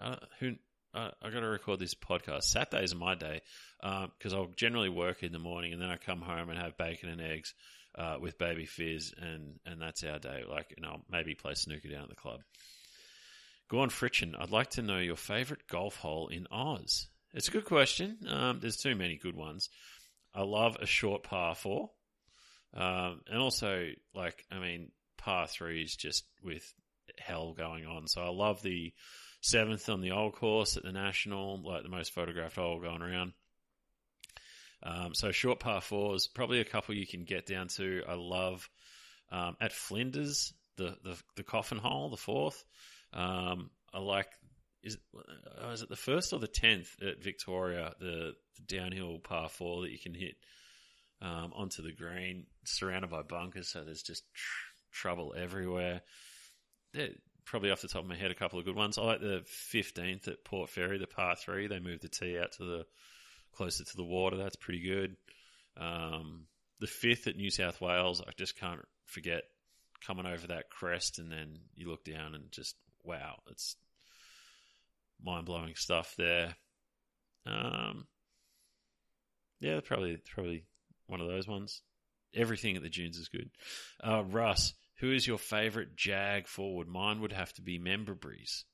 Uh, 0.00 0.16
who 0.38 0.54
uh, 0.94 1.10
I 1.22 1.30
got 1.30 1.40
to 1.40 1.46
record 1.46 1.78
this 1.78 1.94
podcast. 1.94 2.44
Saturdays 2.44 2.92
are 2.92 2.98
my 2.98 3.14
day 3.14 3.42
because 3.80 4.32
um, 4.32 4.38
I'll 4.38 4.52
generally 4.56 4.88
work 4.88 5.22
in 5.22 5.32
the 5.32 5.38
morning 5.38 5.72
and 5.72 5.80
then 5.80 5.90
I 5.90 5.96
come 5.96 6.20
home 6.20 6.48
and 6.48 6.58
have 6.58 6.76
bacon 6.76 7.08
and 7.08 7.20
eggs 7.20 7.54
uh, 7.96 8.16
with 8.20 8.38
baby 8.38 8.66
fizz, 8.66 9.14
and 9.20 9.58
and 9.66 9.80
that's 9.80 10.04
our 10.04 10.18
day. 10.18 10.42
Like, 10.48 10.74
you 10.76 10.82
know, 10.82 11.00
maybe 11.10 11.34
play 11.34 11.54
snooker 11.54 11.88
down 11.88 12.04
at 12.04 12.08
the 12.08 12.14
club. 12.14 12.40
Go 13.68 13.80
on, 13.80 13.90
Fritchen. 13.90 14.34
I'd 14.38 14.50
like 14.50 14.70
to 14.70 14.82
know 14.82 14.98
your 14.98 15.16
favourite 15.16 15.66
golf 15.68 15.96
hole 15.96 16.28
in 16.28 16.46
Oz. 16.50 17.08
It's 17.32 17.48
a 17.48 17.52
good 17.52 17.64
question. 17.64 18.18
Um, 18.28 18.58
there's 18.60 18.76
too 18.76 18.96
many 18.96 19.16
good 19.16 19.36
ones. 19.36 19.68
I 20.34 20.42
love 20.42 20.76
a 20.80 20.86
short 20.86 21.22
par 21.22 21.54
four, 21.54 21.90
um, 22.74 23.20
and 23.28 23.40
also 23.40 23.90
like 24.14 24.44
I 24.50 24.58
mean 24.58 24.90
par 25.18 25.46
threes 25.46 25.96
just 25.96 26.24
with 26.42 26.72
hell 27.18 27.52
going 27.52 27.86
on. 27.86 28.06
So 28.08 28.22
I 28.22 28.30
love 28.30 28.62
the 28.62 28.92
seventh 29.40 29.88
on 29.88 30.00
the 30.00 30.12
old 30.12 30.34
course 30.34 30.76
at 30.76 30.82
the 30.82 30.92
National, 30.92 31.60
like 31.62 31.82
the 31.82 31.88
most 31.88 32.12
photographed 32.12 32.56
hole 32.56 32.80
going 32.80 33.02
around. 33.02 33.32
Um, 34.82 35.14
so 35.14 35.30
short 35.30 35.60
par 35.60 35.80
fours, 35.80 36.26
probably 36.26 36.60
a 36.60 36.64
couple 36.64 36.94
you 36.94 37.06
can 37.06 37.24
get 37.24 37.46
down 37.46 37.68
to. 37.68 38.02
I 38.08 38.14
love 38.14 38.68
um, 39.30 39.56
at 39.60 39.72
Flinders 39.72 40.52
the, 40.76 40.96
the 41.04 41.16
the 41.36 41.42
coffin 41.42 41.78
hole, 41.78 42.08
the 42.08 42.16
fourth. 42.16 42.64
Um, 43.12 43.70
I 43.92 43.98
like 43.98 44.28
is 44.82 44.94
it, 44.94 45.00
uh, 45.62 45.70
is 45.70 45.82
it 45.82 45.88
the 45.88 45.96
first 45.96 46.32
or 46.32 46.38
the 46.38 46.48
tenth 46.48 46.96
at 47.02 47.22
Victoria, 47.22 47.92
the, 48.00 48.32
the 48.56 48.76
downhill 48.76 49.18
par 49.18 49.48
four 49.48 49.82
that 49.82 49.90
you 49.90 49.98
can 49.98 50.14
hit 50.14 50.36
um, 51.20 51.52
onto 51.54 51.82
the 51.82 51.92
green, 51.92 52.46
surrounded 52.64 53.10
by 53.10 53.22
bunkers, 53.22 53.68
so 53.68 53.84
there's 53.84 54.02
just 54.02 54.24
tr- 54.32 54.90
trouble 54.92 55.34
everywhere. 55.36 56.00
They're, 56.94 57.10
probably 57.50 57.72
off 57.72 57.82
the 57.82 57.88
top 57.88 58.02
of 58.02 58.08
my 58.08 58.16
head, 58.16 58.30
a 58.30 58.34
couple 58.34 58.60
of 58.60 58.64
good 58.64 58.76
ones. 58.76 58.96
I 58.96 59.02
like 59.02 59.20
the 59.20 59.42
fifteenth 59.44 60.28
at 60.28 60.44
Port 60.44 60.70
Fairy, 60.70 60.98
the 60.98 61.08
par 61.08 61.34
three. 61.34 61.66
They 61.66 61.80
moved 61.80 62.02
the 62.02 62.08
tee 62.08 62.38
out 62.38 62.52
to 62.52 62.64
the 62.64 62.86
closer 63.56 63.82
to 63.82 63.96
the 63.96 64.04
water. 64.04 64.36
That's 64.36 64.54
pretty 64.54 64.80
good. 64.80 65.16
Um, 65.76 66.46
the 66.78 66.86
fifth 66.86 67.26
at 67.26 67.36
New 67.36 67.50
South 67.50 67.80
Wales, 67.80 68.22
I 68.26 68.30
just 68.38 68.58
can't 68.58 68.80
forget 69.06 69.42
coming 70.06 70.26
over 70.26 70.46
that 70.46 70.70
crest, 70.70 71.18
and 71.18 71.30
then 71.30 71.58
you 71.74 71.90
look 71.90 72.04
down 72.04 72.36
and 72.36 72.52
just 72.52 72.76
wow, 73.02 73.40
it's 73.50 73.74
mind 75.22 75.46
blowing 75.46 75.74
stuff 75.74 76.14
there. 76.16 76.54
Um, 77.46 78.06
yeah, 79.58 79.80
probably 79.84 80.18
probably 80.32 80.64
one 81.08 81.20
of 81.20 81.26
those 81.26 81.48
ones. 81.48 81.82
Everything 82.32 82.76
at 82.76 82.82
the 82.84 82.88
Dunes 82.88 83.16
is 83.18 83.28
good. 83.28 83.50
Uh, 84.02 84.22
Russ, 84.22 84.72
who 85.00 85.12
is 85.12 85.26
your 85.26 85.38
favourite 85.38 85.96
Jag 85.96 86.46
forward? 86.46 86.88
Mine 86.88 87.20
would 87.20 87.32
have 87.32 87.52
to 87.54 87.62
be 87.62 87.78
Membrabreeze. 87.78 88.64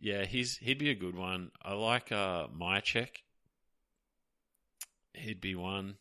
Yeah, 0.00 0.24
he's 0.24 0.56
he'd 0.58 0.78
be 0.78 0.90
a 0.90 0.96
good 0.96 1.16
one. 1.16 1.50
I 1.62 1.74
like 1.74 2.10
uh, 2.10 2.48
check. 2.82 3.22
He'd 5.14 5.40
be 5.40 5.54
one. 5.54 5.96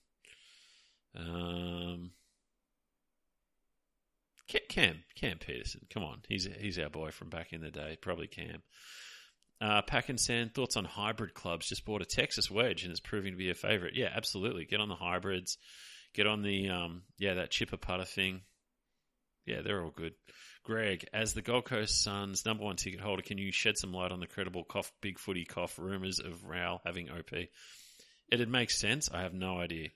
Um, 1.15 2.11
Cam 4.69 5.03
Cam 5.15 5.37
Petersen, 5.37 5.81
come 5.93 6.03
on, 6.03 6.21
he's 6.27 6.47
he's 6.59 6.79
our 6.79 6.89
boy 6.89 7.11
from 7.11 7.29
back 7.29 7.53
in 7.53 7.61
the 7.61 7.71
day. 7.71 7.97
Probably 8.01 8.27
Cam. 8.27 8.63
Uh, 9.61 9.83
Pack 9.83 10.09
and 10.09 10.19
Sand 10.19 10.55
thoughts 10.55 10.75
on 10.75 10.85
hybrid 10.85 11.35
clubs. 11.35 11.69
Just 11.69 11.85
bought 11.85 12.01
a 12.01 12.05
Texas 12.05 12.49
wedge 12.49 12.83
and 12.83 12.91
it's 12.91 12.99
proving 12.99 13.33
to 13.33 13.37
be 13.37 13.51
a 13.51 13.55
favorite. 13.55 13.93
Yeah, 13.95 14.09
absolutely. 14.11 14.65
Get 14.65 14.79
on 14.79 14.89
the 14.89 14.95
hybrids. 14.95 15.57
Get 16.15 16.25
on 16.25 16.41
the 16.41 16.69
um, 16.69 17.03
yeah 17.19 17.35
that 17.35 17.51
chipper 17.51 17.77
putter 17.77 18.05
thing. 18.05 18.41
Yeah, 19.45 19.61
they're 19.61 19.83
all 19.83 19.91
good. 19.91 20.13
Greg, 20.63 21.05
as 21.13 21.33
the 21.33 21.41
Gold 21.41 21.65
Coast 21.65 22.03
Suns 22.03 22.45
number 22.45 22.63
one 22.63 22.75
ticket 22.75 22.99
holder, 22.99 23.23
can 23.23 23.37
you 23.37 23.51
shed 23.51 23.77
some 23.77 23.93
light 23.93 24.11
on 24.11 24.19
the 24.19 24.27
credible 24.27 24.63
cough, 24.63 24.91
big 25.01 25.17
footy 25.17 25.45
cough 25.45 25.79
rumors 25.79 26.19
of 26.19 26.45
Rowell 26.45 26.81
having 26.85 27.09
OP? 27.09 27.31
It'd 28.31 28.49
make 28.49 28.69
sense. 28.69 29.09
I 29.11 29.21
have 29.21 29.33
no 29.33 29.59
idea. 29.59 29.89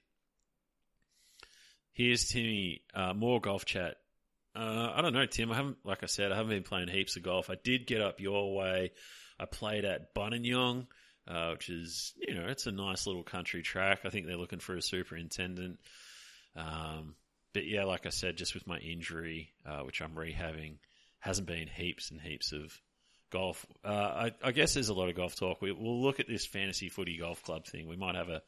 Here's 1.93 2.25
Timmy. 2.27 2.81
Uh, 2.93 3.13
more 3.13 3.39
golf 3.39 3.65
chat. 3.65 3.95
Uh, 4.55 4.91
I 4.93 5.01
don't 5.01 5.13
know, 5.13 5.25
Tim. 5.25 5.51
I 5.51 5.55
haven't, 5.55 5.77
like 5.84 6.03
I 6.03 6.08
said, 6.08 6.31
I 6.31 6.36
haven't 6.36 6.51
been 6.51 6.63
playing 6.63 6.88
heaps 6.88 7.15
of 7.15 7.23
golf. 7.23 7.49
I 7.49 7.55
did 7.63 7.88
get 7.88 8.01
up 8.01 8.19
your 8.19 8.55
way. 8.55 8.91
I 9.39 9.45
played 9.45 9.86
at 9.86 10.15
Buninyong, 10.15 10.88
uh, 11.27 11.49
which 11.51 11.69
is, 11.69 12.13
you 12.17 12.34
know, 12.34 12.45
it's 12.47 12.67
a 12.67 12.71
nice 12.71 13.05
little 13.05 13.23
country 13.23 13.62
track. 13.62 13.99
I 14.05 14.10
think 14.10 14.25
they're 14.25 14.38
looking 14.38 14.60
for 14.60 14.75
a 14.75 14.81
superintendent. 14.81 15.79
Um, 16.55 17.15
but 17.56 17.65
yeah, 17.65 17.86
like 17.86 18.06
I 18.06 18.10
said, 18.10 18.38
just 18.38 18.54
with 18.54 18.68
my 18.68 18.78
injury, 18.78 19.50
uh, 19.65 19.80
which 19.80 20.02
I'm 20.02 20.13
rehabbing, 20.13 20.78
hasn't 21.20 21.48
been 21.48 21.68
heaps 21.68 22.12
and 22.12 22.22
heaps 22.22 22.52
of 22.52 22.80
golf. 23.32 23.65
Uh, 23.84 23.89
I, 23.89 24.32
I, 24.44 24.52
guess 24.52 24.76
there's 24.76 24.89
a 24.89 24.94
lot 24.94 25.10
of 25.10 25.15
golf 25.15 25.36
talk. 25.36 25.62
We, 25.62 25.72
will 25.72 26.02
look 26.02 26.20
at 26.20 26.28
this 26.28 26.46
fantasy 26.46 26.89
footy 26.89 27.18
golf 27.18 27.41
club 27.41 27.65
thing. 27.65 27.88
We 27.88 27.96
might 27.96 28.15
have 28.15 28.30
a, 28.30 28.44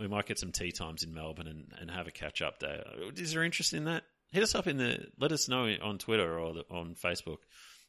we 0.00 0.08
might 0.08 0.26
get 0.26 0.38
some 0.38 0.52
tee 0.52 0.72
times 0.72 1.02
in 1.02 1.12
Melbourne 1.12 1.48
and, 1.48 1.72
and 1.78 1.90
have 1.90 2.06
a 2.06 2.10
catch 2.10 2.40
up 2.40 2.58
day. 2.58 2.82
Is 3.16 3.32
there 3.32 3.44
interest 3.44 3.74
in 3.74 3.84
that? 3.84 4.04
hit 4.32 4.42
us 4.42 4.54
up 4.54 4.66
in 4.66 4.78
the. 4.78 5.06
Let 5.18 5.30
us 5.30 5.48
know 5.48 5.72
on 5.82 5.98
Twitter 5.98 6.38
or 6.38 6.54
the, 6.54 6.64
on 6.70 6.94
Facebook 6.94 7.38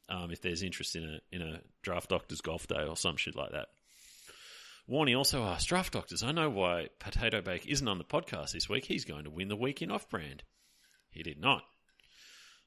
um, 0.10 0.32
if 0.32 0.42
there's 0.42 0.62
interest 0.62 0.96
in 0.96 1.04
a 1.04 1.36
in 1.36 1.42
a 1.42 1.62
draft 1.82 2.10
doctors 2.10 2.42
golf 2.42 2.68
day 2.68 2.86
or 2.88 2.96
some 2.96 3.18
shit 3.18 3.36
like 3.36 3.52
that. 3.52 3.70
Warney 4.90 5.18
also 5.18 5.44
uh, 5.44 5.54
asked, 5.54 5.70
Draft 5.70 5.94
Doctors, 5.94 6.24
I 6.24 6.32
know 6.32 6.50
why 6.50 6.90
Potato 7.00 7.42
Bake 7.42 7.66
isn't 7.68 7.88
on 7.88 7.98
the 7.98 8.04
podcast 8.04 8.52
this 8.52 8.68
week. 8.68 8.86
He's 8.86 9.06
going 9.06 9.24
to 9.24 9.30
win 9.30 9.48
the 9.48 9.56
week 9.56 9.82
in 9.82 9.92
off 9.92 10.10
brand. 10.10 10.44
He 11.10 11.24
did 11.24 11.40
not. 11.40 11.64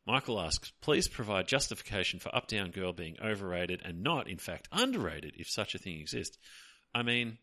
Michael 0.07 0.41
asks, 0.41 0.73
please 0.81 1.09
provide 1.09 1.49
justification 1.49 2.21
for 2.21 2.35
Uptown 2.35 2.71
Girl 2.71 2.93
being 2.93 3.17
overrated 3.23 3.83
and 3.85 4.03
not, 4.03 4.29
in 4.29 4.39
fact, 4.39 4.69
underrated 4.71 5.35
if 5.37 5.51
such 5.51 5.75
a 5.75 5.79
thing 5.79 6.01
exists. 6.01 6.39
I 6.95 7.03
mean, 7.03 7.39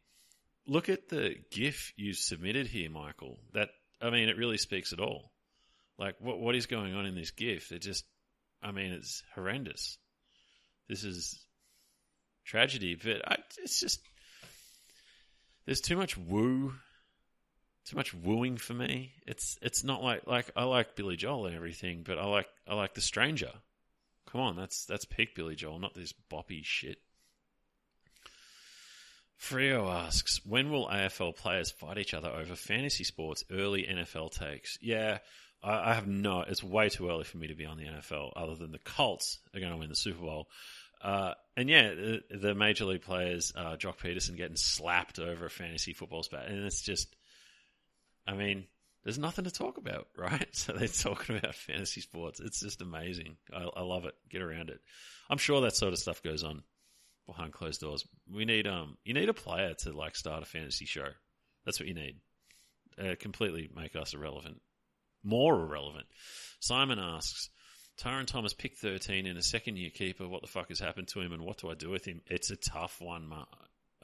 look 0.66 0.88
at 0.90 1.10
the 1.10 1.36
GIF 1.52 1.92
you 1.98 2.14
submitted 2.14 2.68
here, 2.68 2.90
Michael. 2.90 3.40
That 3.54 3.70
I 4.02 4.10
mean, 4.10 4.30
it 4.30 4.38
really 4.38 4.58
speaks 4.58 4.94
at 4.94 5.02
all. 5.02 5.32
Like, 6.00 6.16
what 6.20 6.40
what 6.40 6.56
is 6.56 6.66
going 6.66 6.96
on 6.96 7.06
in 7.06 7.16
this 7.16 7.32
GIF? 7.32 7.72
It 7.74 7.82
just, 7.82 8.06
I 8.62 8.72
mean, 8.72 8.94
it's 8.94 9.22
horrendous. 9.36 9.98
This 10.88 11.04
is 11.04 11.46
tragedy, 12.46 12.96
but 12.96 13.30
I, 13.30 13.38
it's 13.62 13.80
just 13.80 14.00
there's 15.66 15.82
too 15.82 15.98
much 15.98 16.18
woo, 16.18 16.74
too 17.86 17.96
much 17.96 18.14
wooing 18.14 18.58
for 18.58 18.74
me. 18.74 19.14
It's 19.26 19.58
it's 19.62 19.84
not 19.84 20.04
like 20.04 20.28
like 20.28 20.52
I 20.56 20.64
like 20.64 20.96
Billy 20.96 21.16
Joel 21.16 21.48
and 21.48 21.56
everything, 21.56 22.04
but 22.06 22.18
I 22.18 22.26
like 22.26 22.48
I 22.68 22.76
like 22.76 22.94
The 22.94 23.02
Stranger. 23.02 23.52
Come 24.32 24.42
on, 24.42 24.56
that's 24.56 24.86
that's 24.86 25.06
peak 25.06 25.36
Billy 25.36 25.56
Joel, 25.56 25.80
not 25.80 25.94
this 25.94 26.14
boppy 26.32 26.62
shit. 26.64 27.00
Frio 29.38 29.90
asks, 29.90 30.40
when 30.46 30.72
will 30.72 30.88
AFL 30.88 31.36
players 31.36 31.70
fight 31.70 31.98
each 31.98 32.14
other 32.14 32.30
over 32.30 32.56
fantasy 32.56 33.04
sports? 33.04 33.44
Early 33.52 33.84
NFL 33.84 34.32
takes. 34.32 34.78
Yeah, 34.82 35.18
I, 35.62 35.92
I 35.92 35.94
have 35.96 36.08
no. 36.08 36.46
It's 36.48 36.64
way 36.64 36.88
too 36.88 37.10
early 37.10 37.26
for 37.26 37.38
me 37.38 37.48
to 37.48 37.54
be 37.54 37.66
on 37.66 37.78
the 37.78 37.84
NFL. 37.84 38.32
Other 38.38 38.56
than 38.56 38.72
the 38.72 38.80
Colts 38.80 39.40
are 39.54 39.60
going 39.60 39.74
to 39.74 39.78
win 39.78 39.90
the 39.90 39.96
Super 39.96 40.22
Bowl, 40.22 40.48
uh, 41.04 41.34
and 41.58 41.70
yeah, 41.70 41.90
the, 41.90 42.22
the, 42.30 42.56
major 42.56 42.86
league 42.86 43.02
players, 43.02 43.52
uh, 43.56 43.76
Jock 43.76 44.02
Peterson 44.02 44.36
getting 44.36 44.56
slapped 44.56 45.20
over 45.20 45.46
a 45.46 45.50
fantasy 45.50 45.92
football 45.92 46.24
spat, 46.24 46.48
and 46.48 46.66
it's 46.66 46.82
just, 46.82 47.14
I 48.26 48.34
mean, 48.34 48.66
there's 49.04 49.20
nothing 49.20 49.44
to 49.44 49.52
talk 49.52 49.78
about, 49.78 50.08
right? 50.18 50.48
So 50.54 50.72
they're 50.72 50.88
talking 50.88 51.38
about 51.38 51.56
fantasy 51.56 52.02
sports. 52.02 52.40
It's 52.40 52.62
just 52.62 52.82
amazing. 52.82 53.36
I, 53.54 53.68
I 53.76 53.82
love 53.82 54.06
it. 54.06 54.16
Get 54.30 54.42
around 54.42 54.70
it. 54.70 54.80
I'm 55.30 55.38
sure 55.38 55.62
that 55.62 55.76
sort 55.76 55.92
of 55.92 56.00
stuff 56.00 56.24
goes 56.24 56.44
on 56.44 56.64
behind 57.28 57.52
closed 57.52 57.82
doors. 57.82 58.06
We 58.32 58.46
need 58.46 58.66
um, 58.66 58.98
you 59.04 59.14
need 59.14 59.30
a 59.30 59.34
player 59.34 59.74
to 59.80 59.92
like 59.92 60.16
start 60.16 60.44
a 60.44 60.46
fantasy 60.46 60.86
show. 60.86 61.08
That's 61.66 61.80
what 61.80 61.88
you 61.88 61.96
need. 61.96 62.16
Uh, 62.98 63.16
completely 63.20 63.70
make 63.76 63.96
us 63.96 64.14
irrelevant, 64.14 64.62
more 65.24 65.60
irrelevant. 65.60 66.06
Simon 66.60 67.00
asks, 67.00 67.50
Tarryn 68.00 68.26
Thomas 68.26 68.54
picked 68.54 68.78
13 68.80 69.26
in 69.26 69.38
a 69.38 69.42
second 69.42 69.78
year 69.78 69.90
keeper. 69.90 70.28
What 70.28 70.42
the 70.42 70.48
fuck 70.48 70.70
has 70.70 70.80
happened 70.80 71.08
to 71.10 71.22
him 71.22 71.32
and 71.32 71.44
what 71.44 71.60
do 71.60 71.70
I 71.70 71.76
do 71.76 71.90
with 71.90 72.06
him? 72.06 72.22
It's 72.28 72.50
a 72.50 72.56
tough 72.56 73.00
one, 73.00 73.32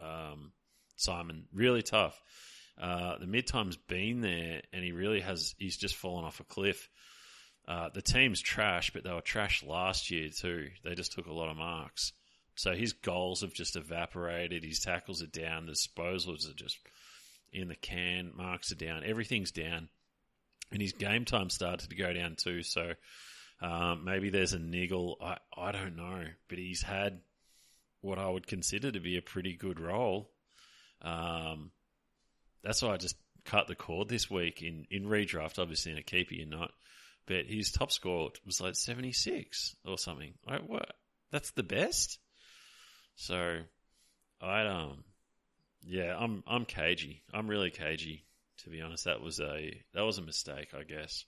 um, 0.02 0.52
Simon. 0.96 1.46
Really 1.54 1.82
tough. 1.82 2.22
Uh, 2.80 3.18
the 3.18 3.28
mid 3.28 3.48
time's 3.48 3.78
been 3.78 4.22
there 4.22 4.62
and 4.72 4.84
he 4.84 4.92
really 4.92 5.22
has, 5.22 5.56
he's 5.58 5.78
just 5.78 5.96
fallen 5.96 6.24
off 6.24 6.40
a 6.40 6.44
cliff. 6.44 6.90
Uh, 7.68 7.90
the 7.94 8.02
team's 8.02 8.42
trash, 8.42 8.92
but 8.94 9.04
they 9.04 9.12
were 9.12 9.22
trash 9.22 9.64
last 9.64 10.10
year 10.12 10.30
too. 10.30 10.70
They 10.84 10.96
just 10.96 11.12
took 11.12 11.28
a 11.28 11.34
lot 11.34 11.50
of 11.50 11.58
marks. 11.58 12.14
So 12.56 12.74
his 12.74 12.94
goals 12.94 13.42
have 13.42 13.54
just 13.54 13.76
evaporated. 13.76 14.64
His 14.64 14.80
tackles 14.80 15.24
are 15.24 15.28
down. 15.28 15.66
The 15.66 15.74
disposals 15.74 16.50
are 16.50 16.56
just 16.56 16.78
in 17.52 17.68
the 17.68 17.76
can. 17.76 18.32
Marks 18.36 18.72
are 18.72 18.76
down. 18.76 19.04
Everything's 19.04 19.52
down. 19.52 19.90
And 20.72 20.82
his 20.82 20.94
game 20.94 21.26
time 21.26 21.50
started 21.50 21.90
to 21.90 21.96
go 21.96 22.12
down 22.14 22.36
too. 22.38 22.64
So 22.64 22.94
um, 23.62 24.04
maybe 24.06 24.30
there's 24.30 24.54
a 24.54 24.60
niggle. 24.60 25.18
I, 25.22 25.38
I 25.56 25.72
don't 25.72 25.96
know. 25.96 26.24
But 26.48 26.58
he's 26.58 26.82
had 26.82 27.20
what 28.02 28.20
I 28.20 28.30
would 28.30 28.48
consider 28.48 28.92
to 28.92 29.00
be 29.00 29.18
a 29.18 29.22
pretty 29.22 29.54
good 29.56 29.80
role. 29.80 30.32
Um, 31.02 31.72
that's 32.64 32.82
why 32.82 32.94
I 32.94 32.98
just 32.98 33.16
cut 33.46 33.68
the 33.68 33.76
cord 33.76 34.10
this 34.10 34.30
week 34.30 34.62
in, 34.62 34.86
in 34.90 35.06
redraft. 35.06 35.60
Obviously, 35.60 35.92
in 35.92 35.98
a 35.98 36.04
keeper, 36.04 36.34
you're 36.34 36.48
not. 36.48 36.72
But 37.26 37.46
his 37.46 37.72
top 37.72 37.92
score 37.92 38.32
was 38.46 38.60
like 38.60 38.76
76 38.76 39.76
or 39.86 39.98
something. 39.98 40.34
Like, 40.48 40.68
what? 40.68 40.94
That's 41.32 41.52
the 41.52 41.64
best? 41.64 42.18
So 43.16 43.60
I 44.42 44.66
um 44.66 45.04
yeah, 45.86 46.16
I'm 46.18 46.44
I'm 46.48 46.66
cagey. 46.66 47.24
I'm 47.34 47.48
really 47.48 47.70
cagey 47.70 48.26
to 48.64 48.70
be 48.70 48.82
honest. 48.82 49.06
That 49.06 49.22
was 49.22 49.40
a 49.40 49.82
that 49.94 50.02
was 50.02 50.18
a 50.18 50.24
mistake, 50.24 50.74
I 50.74 50.84
guess. 50.84 51.26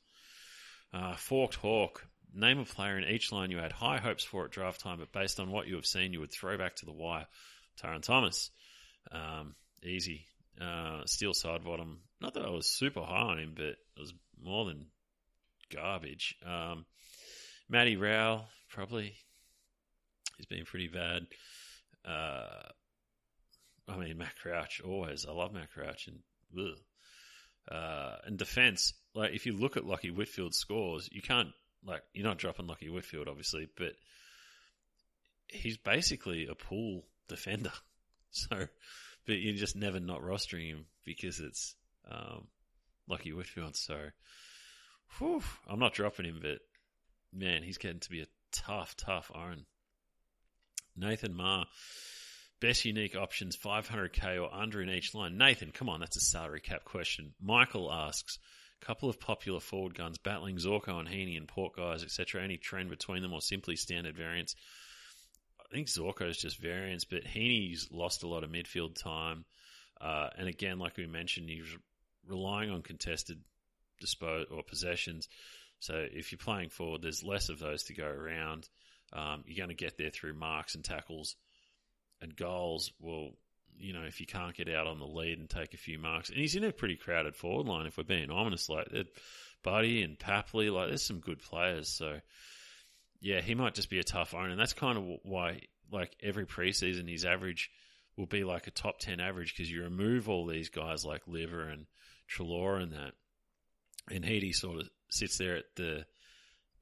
Uh, 0.93 1.15
Forked 1.15 1.55
Hawk. 1.55 2.07
Name 2.33 2.59
a 2.59 2.65
player 2.65 2.97
in 2.97 3.03
each 3.03 3.31
line 3.31 3.51
you 3.51 3.57
had 3.57 3.71
high 3.71 3.97
hopes 3.97 4.23
for 4.23 4.45
at 4.45 4.51
draft 4.51 4.79
time, 4.81 4.99
but 4.99 5.11
based 5.11 5.39
on 5.39 5.51
what 5.51 5.67
you 5.67 5.75
have 5.75 5.85
seen, 5.85 6.13
you 6.13 6.21
would 6.21 6.31
throw 6.31 6.57
back 6.57 6.77
to 6.77 6.85
the 6.85 6.93
wire. 6.93 7.27
Tarryn 7.81 8.01
Thomas. 8.01 8.51
Um, 9.11 9.55
easy. 9.83 10.25
Uh, 10.59 11.01
Steele 11.05 11.33
Sidebottom. 11.33 11.97
Not 12.21 12.35
that 12.35 12.45
I 12.45 12.49
was 12.49 12.67
super 12.67 13.01
high 13.01 13.31
on 13.31 13.39
him, 13.39 13.53
but 13.55 13.65
it 13.65 13.77
was 13.97 14.13
more 14.41 14.65
than 14.65 14.87
garbage. 15.73 16.35
Um, 16.45 16.85
Matty 17.69 17.95
probably. 18.69 19.15
He's 20.37 20.45
been 20.45 20.65
pretty 20.65 20.87
bad. 20.87 21.27
Uh, 22.05 22.69
I 23.87 23.97
mean, 23.97 24.17
Matt 24.17 24.35
Crouch 24.41 24.81
always. 24.85 25.25
I 25.25 25.31
love 25.31 25.53
Matt 25.53 25.71
Crouch 25.73 26.07
and 26.07 26.19
ugh. 26.57 26.77
uh, 27.75 28.15
and 28.25 28.37
defense. 28.37 28.93
Like 29.13 29.33
if 29.33 29.45
you 29.45 29.53
look 29.53 29.77
at 29.77 29.83
Lachie 29.83 30.15
Whitfield's 30.15 30.57
scores, 30.57 31.09
you 31.11 31.21
can't 31.21 31.49
like 31.85 32.03
you're 32.13 32.27
not 32.27 32.37
dropping 32.37 32.67
Lachie 32.67 32.91
Whitfield, 32.91 33.27
obviously, 33.27 33.67
but 33.77 33.93
he's 35.47 35.77
basically 35.77 36.47
a 36.47 36.55
pool 36.55 37.03
defender. 37.27 37.71
So, 38.33 38.65
but 39.25 39.33
you're 39.33 39.57
just 39.57 39.75
never 39.75 39.99
not 39.99 40.21
rostering 40.21 40.67
him 40.67 40.85
because 41.03 41.41
it's 41.41 41.75
um, 42.09 42.47
Whitfield. 43.09 43.75
So, 43.75 43.97
whew, 45.17 45.43
I'm 45.67 45.79
not 45.79 45.93
dropping 45.93 46.27
him, 46.27 46.39
but 46.41 46.59
man, 47.33 47.61
he's 47.61 47.77
getting 47.77 47.99
to 47.99 48.09
be 48.09 48.21
a 48.21 48.27
tough, 48.53 48.95
tough 48.95 49.31
iron. 49.35 49.65
Nathan 50.95 51.35
Ma. 51.35 51.65
Best 52.61 52.85
unique 52.85 53.15
options, 53.15 53.57
500k 53.57 54.41
or 54.41 54.53
under 54.53 54.81
in 54.81 54.89
each 54.89 55.15
line. 55.15 55.37
Nathan, 55.37 55.71
come 55.71 55.89
on, 55.89 55.99
that's 55.99 56.17
a 56.17 56.21
salary 56.21 56.61
cap 56.61 56.85
question. 56.85 57.33
Michael 57.41 57.91
asks, 57.91 58.37
couple 58.81 59.09
of 59.09 59.19
popular 59.19 59.59
forward 59.59 59.95
guns 59.95 60.17
battling 60.17 60.57
Zorko 60.57 60.99
and 60.99 61.07
Heeney 61.07 61.37
and 61.37 61.47
Port 61.47 61.75
guys, 61.75 62.03
etc. 62.03 62.43
Any 62.43 62.57
trend 62.57 62.89
between 62.89 63.21
them 63.21 63.33
or 63.33 63.41
simply 63.41 63.75
standard 63.75 64.15
variants? 64.15 64.55
I 65.59 65.73
think 65.73 65.87
Zorko's 65.87 66.37
just 66.37 66.59
variants, 66.59 67.05
but 67.05 67.23
Heeney's 67.23 67.87
lost 67.91 68.23
a 68.23 68.27
lot 68.27 68.43
of 68.43 68.49
midfield 68.49 69.01
time. 69.01 69.45
Uh, 69.99 70.29
and 70.37 70.47
again, 70.47 70.79
like 70.79 70.97
we 70.97 71.05
mentioned, 71.05 71.49
he's 71.49 71.77
relying 72.27 72.71
on 72.71 72.81
contested 72.81 73.39
dispose 73.99 74.47
or 74.51 74.63
possessions. 74.63 75.29
So 75.79 76.05
if 76.11 76.31
you're 76.31 76.39
playing 76.39 76.69
forward, 76.69 77.01
there's 77.01 77.23
less 77.23 77.49
of 77.49 77.59
those 77.59 77.83
to 77.83 77.93
go 77.93 78.05
around. 78.05 78.67
Um, 79.13 79.43
you're 79.45 79.65
going 79.65 79.75
to 79.75 79.83
get 79.83 79.97
there 79.97 80.09
through 80.09 80.33
marks 80.33 80.75
and 80.75 80.83
tackles 80.83 81.35
and 82.21 82.35
goals. 82.35 82.91
Well, 82.99 83.31
you 83.77 83.93
know, 83.93 84.03
if 84.03 84.19
you 84.19 84.25
can't 84.25 84.55
get 84.55 84.69
out 84.69 84.87
on 84.87 84.99
the 84.99 85.05
lead 85.05 85.39
and 85.39 85.49
take 85.49 85.73
a 85.73 85.77
few 85.77 85.97
marks, 85.97 86.29
and 86.29 86.37
he's 86.37 86.55
in 86.55 86.63
a 86.63 86.71
pretty 86.71 86.95
crowded 86.95 87.35
forward 87.35 87.67
line. 87.67 87.85
If 87.85 87.97
we're 87.97 88.03
being 88.03 88.31
honest, 88.31 88.69
like 88.69 88.87
Buddy 89.63 90.03
and 90.03 90.17
Papley, 90.17 90.71
like 90.71 90.89
there's 90.89 91.03
some 91.03 91.19
good 91.19 91.39
players. 91.39 91.89
So 91.89 92.19
yeah, 93.19 93.41
he 93.41 93.55
might 93.55 93.75
just 93.75 93.89
be 93.89 93.99
a 93.99 94.03
tough 94.03 94.33
owner, 94.33 94.49
and 94.49 94.59
that's 94.59 94.73
kind 94.73 94.97
of 94.97 95.03
why, 95.23 95.61
like 95.91 96.15
every 96.21 96.45
preseason, 96.45 97.09
his 97.09 97.25
average 97.25 97.69
will 98.17 98.25
be 98.25 98.43
like 98.43 98.67
a 98.67 98.71
top 98.71 98.99
ten 98.99 99.19
average 99.19 99.55
because 99.55 99.71
you 99.71 99.83
remove 99.83 100.27
all 100.27 100.45
these 100.45 100.69
guys 100.69 101.05
like 101.05 101.27
Liver 101.27 101.67
and 101.67 101.85
Treloar 102.29 102.81
and 102.81 102.93
that, 102.93 103.13
and 104.09 104.25
Heeney 104.25 104.53
sort 104.53 104.81
of 104.81 104.89
sits 105.09 105.37
there 105.37 105.57
at 105.57 105.75
the 105.75 106.05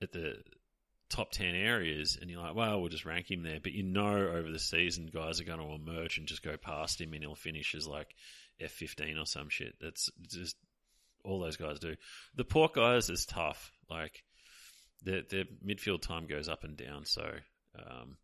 at 0.01 0.11
the 0.11 0.37
top 1.09 1.31
10 1.31 1.55
areas 1.55 2.17
and 2.19 2.29
you're 2.29 2.41
like, 2.41 2.55
well, 2.55 2.79
we'll 2.79 2.89
just 2.89 3.05
rank 3.05 3.29
him 3.29 3.43
there. 3.43 3.59
But 3.61 3.73
you 3.73 3.83
know, 3.83 4.27
over 4.27 4.51
the 4.51 4.59
season, 4.59 5.09
guys 5.13 5.39
are 5.39 5.45
going 5.45 5.59
to 5.59 5.73
emerge 5.73 6.17
and 6.17 6.27
just 6.27 6.43
go 6.43 6.55
past 6.57 7.01
him 7.01 7.13
and 7.13 7.23
he'll 7.23 7.35
finish 7.35 7.75
as 7.75 7.87
like 7.87 8.15
F15 8.61 9.19
or 9.19 9.25
some 9.25 9.49
shit. 9.49 9.75
That's 9.81 10.09
just 10.27 10.55
all 11.23 11.39
those 11.39 11.57
guys 11.57 11.79
do. 11.79 11.95
The 12.35 12.43
Port 12.43 12.73
guys 12.73 13.09
is 13.09 13.25
tough. 13.25 13.71
Like, 13.89 14.23
their, 15.03 15.23
their 15.29 15.45
midfield 15.65 16.01
time 16.01 16.27
goes 16.27 16.49
up 16.49 16.63
and 16.63 16.77
down. 16.77 17.05
So, 17.05 17.23
um, 17.77 18.17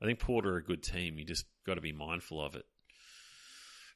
I 0.00 0.04
think 0.04 0.18
Porter 0.18 0.54
are 0.54 0.58
a 0.58 0.64
good 0.64 0.82
team. 0.82 1.18
You 1.18 1.24
just 1.24 1.44
got 1.66 1.74
to 1.74 1.80
be 1.80 1.92
mindful 1.92 2.44
of 2.44 2.54
it. 2.54 2.64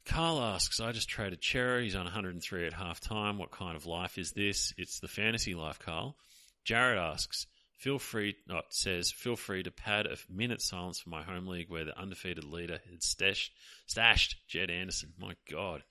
Carl 0.07 0.41
asks, 0.41 0.81
I 0.81 0.93
just 0.93 1.09
traded 1.09 1.45
Cerra. 1.45 1.83
He's 1.83 1.95
on 1.95 2.05
103 2.05 2.67
at 2.67 2.73
half 2.73 3.01
time. 3.01 3.39
What 3.39 3.51
kind 3.51 3.77
of 3.77 3.87
life 3.87 4.19
is 4.19 4.33
this? 4.33 4.73
It's 4.79 5.01
the 5.01 5.09
fantasy 5.09 5.55
life, 5.55 5.79
Carl. 5.79 6.17
Jared 6.65 6.99
asks, 6.99 7.47
Feel 7.81 7.99
free, 7.99 8.37
not 8.47 8.75
says, 8.75 9.11
feel 9.11 9.37
free 9.37 9.63
to 9.63 9.71
pad 9.71 10.05
a 10.05 10.19
minute 10.31 10.61
silence 10.61 11.01
for 11.01 11.09
my 11.09 11.23
home 11.23 11.47
league 11.47 11.71
where 11.71 11.87
the 11.87 11.99
undefeated 11.99 12.45
leader 12.45 12.79
had 12.91 13.03
stashed, 13.03 13.53
stashed 13.87 14.37
Jed 14.47 14.69
Anderson. 14.69 15.15
My 15.19 15.33
God. 15.51 15.83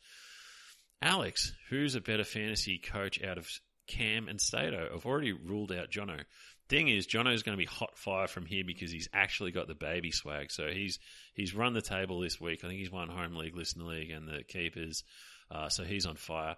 Alex, 1.02 1.52
who's 1.72 1.96
a 1.96 2.00
better 2.02 2.24
fantasy 2.24 2.78
coach 2.78 3.24
out 3.24 3.40
of 3.40 3.50
Cam 3.88 4.28
and 4.28 4.40
Stato? 4.40 4.88
I've 4.94 5.08
already 5.08 5.32
ruled 5.32 5.72
out 5.72 5.90
Jono. 5.90 6.26
Thing 6.68 6.90
is, 6.90 7.08
Jono's 7.08 7.42
going 7.42 7.58
to 7.58 7.62
be 7.62 7.66
hot 7.66 7.98
fire 7.98 8.28
from 8.28 8.46
here 8.46 8.64
because 8.64 8.92
he's 8.92 9.10
actually 9.12 9.50
got 9.50 9.68
the 9.68 9.74
baby 9.74 10.12
swag. 10.12 10.52
So 10.52 10.68
he's 10.68 11.00
he's 11.34 11.56
run 11.56 11.74
the 11.74 11.82
table 11.82 12.20
this 12.20 12.40
week. 12.40 12.64
I 12.64 12.68
think 12.68 12.80
he's 12.80 12.92
won 12.92 13.10
home 13.10 13.36
league, 13.36 13.56
listener 13.56 13.86
league, 13.86 14.12
and 14.12 14.28
the 14.28 14.44
keepers. 14.44 15.04
Uh, 15.50 15.70
so 15.70 15.84
he's 15.84 16.06
on 16.06 16.18
fire. 16.18 16.56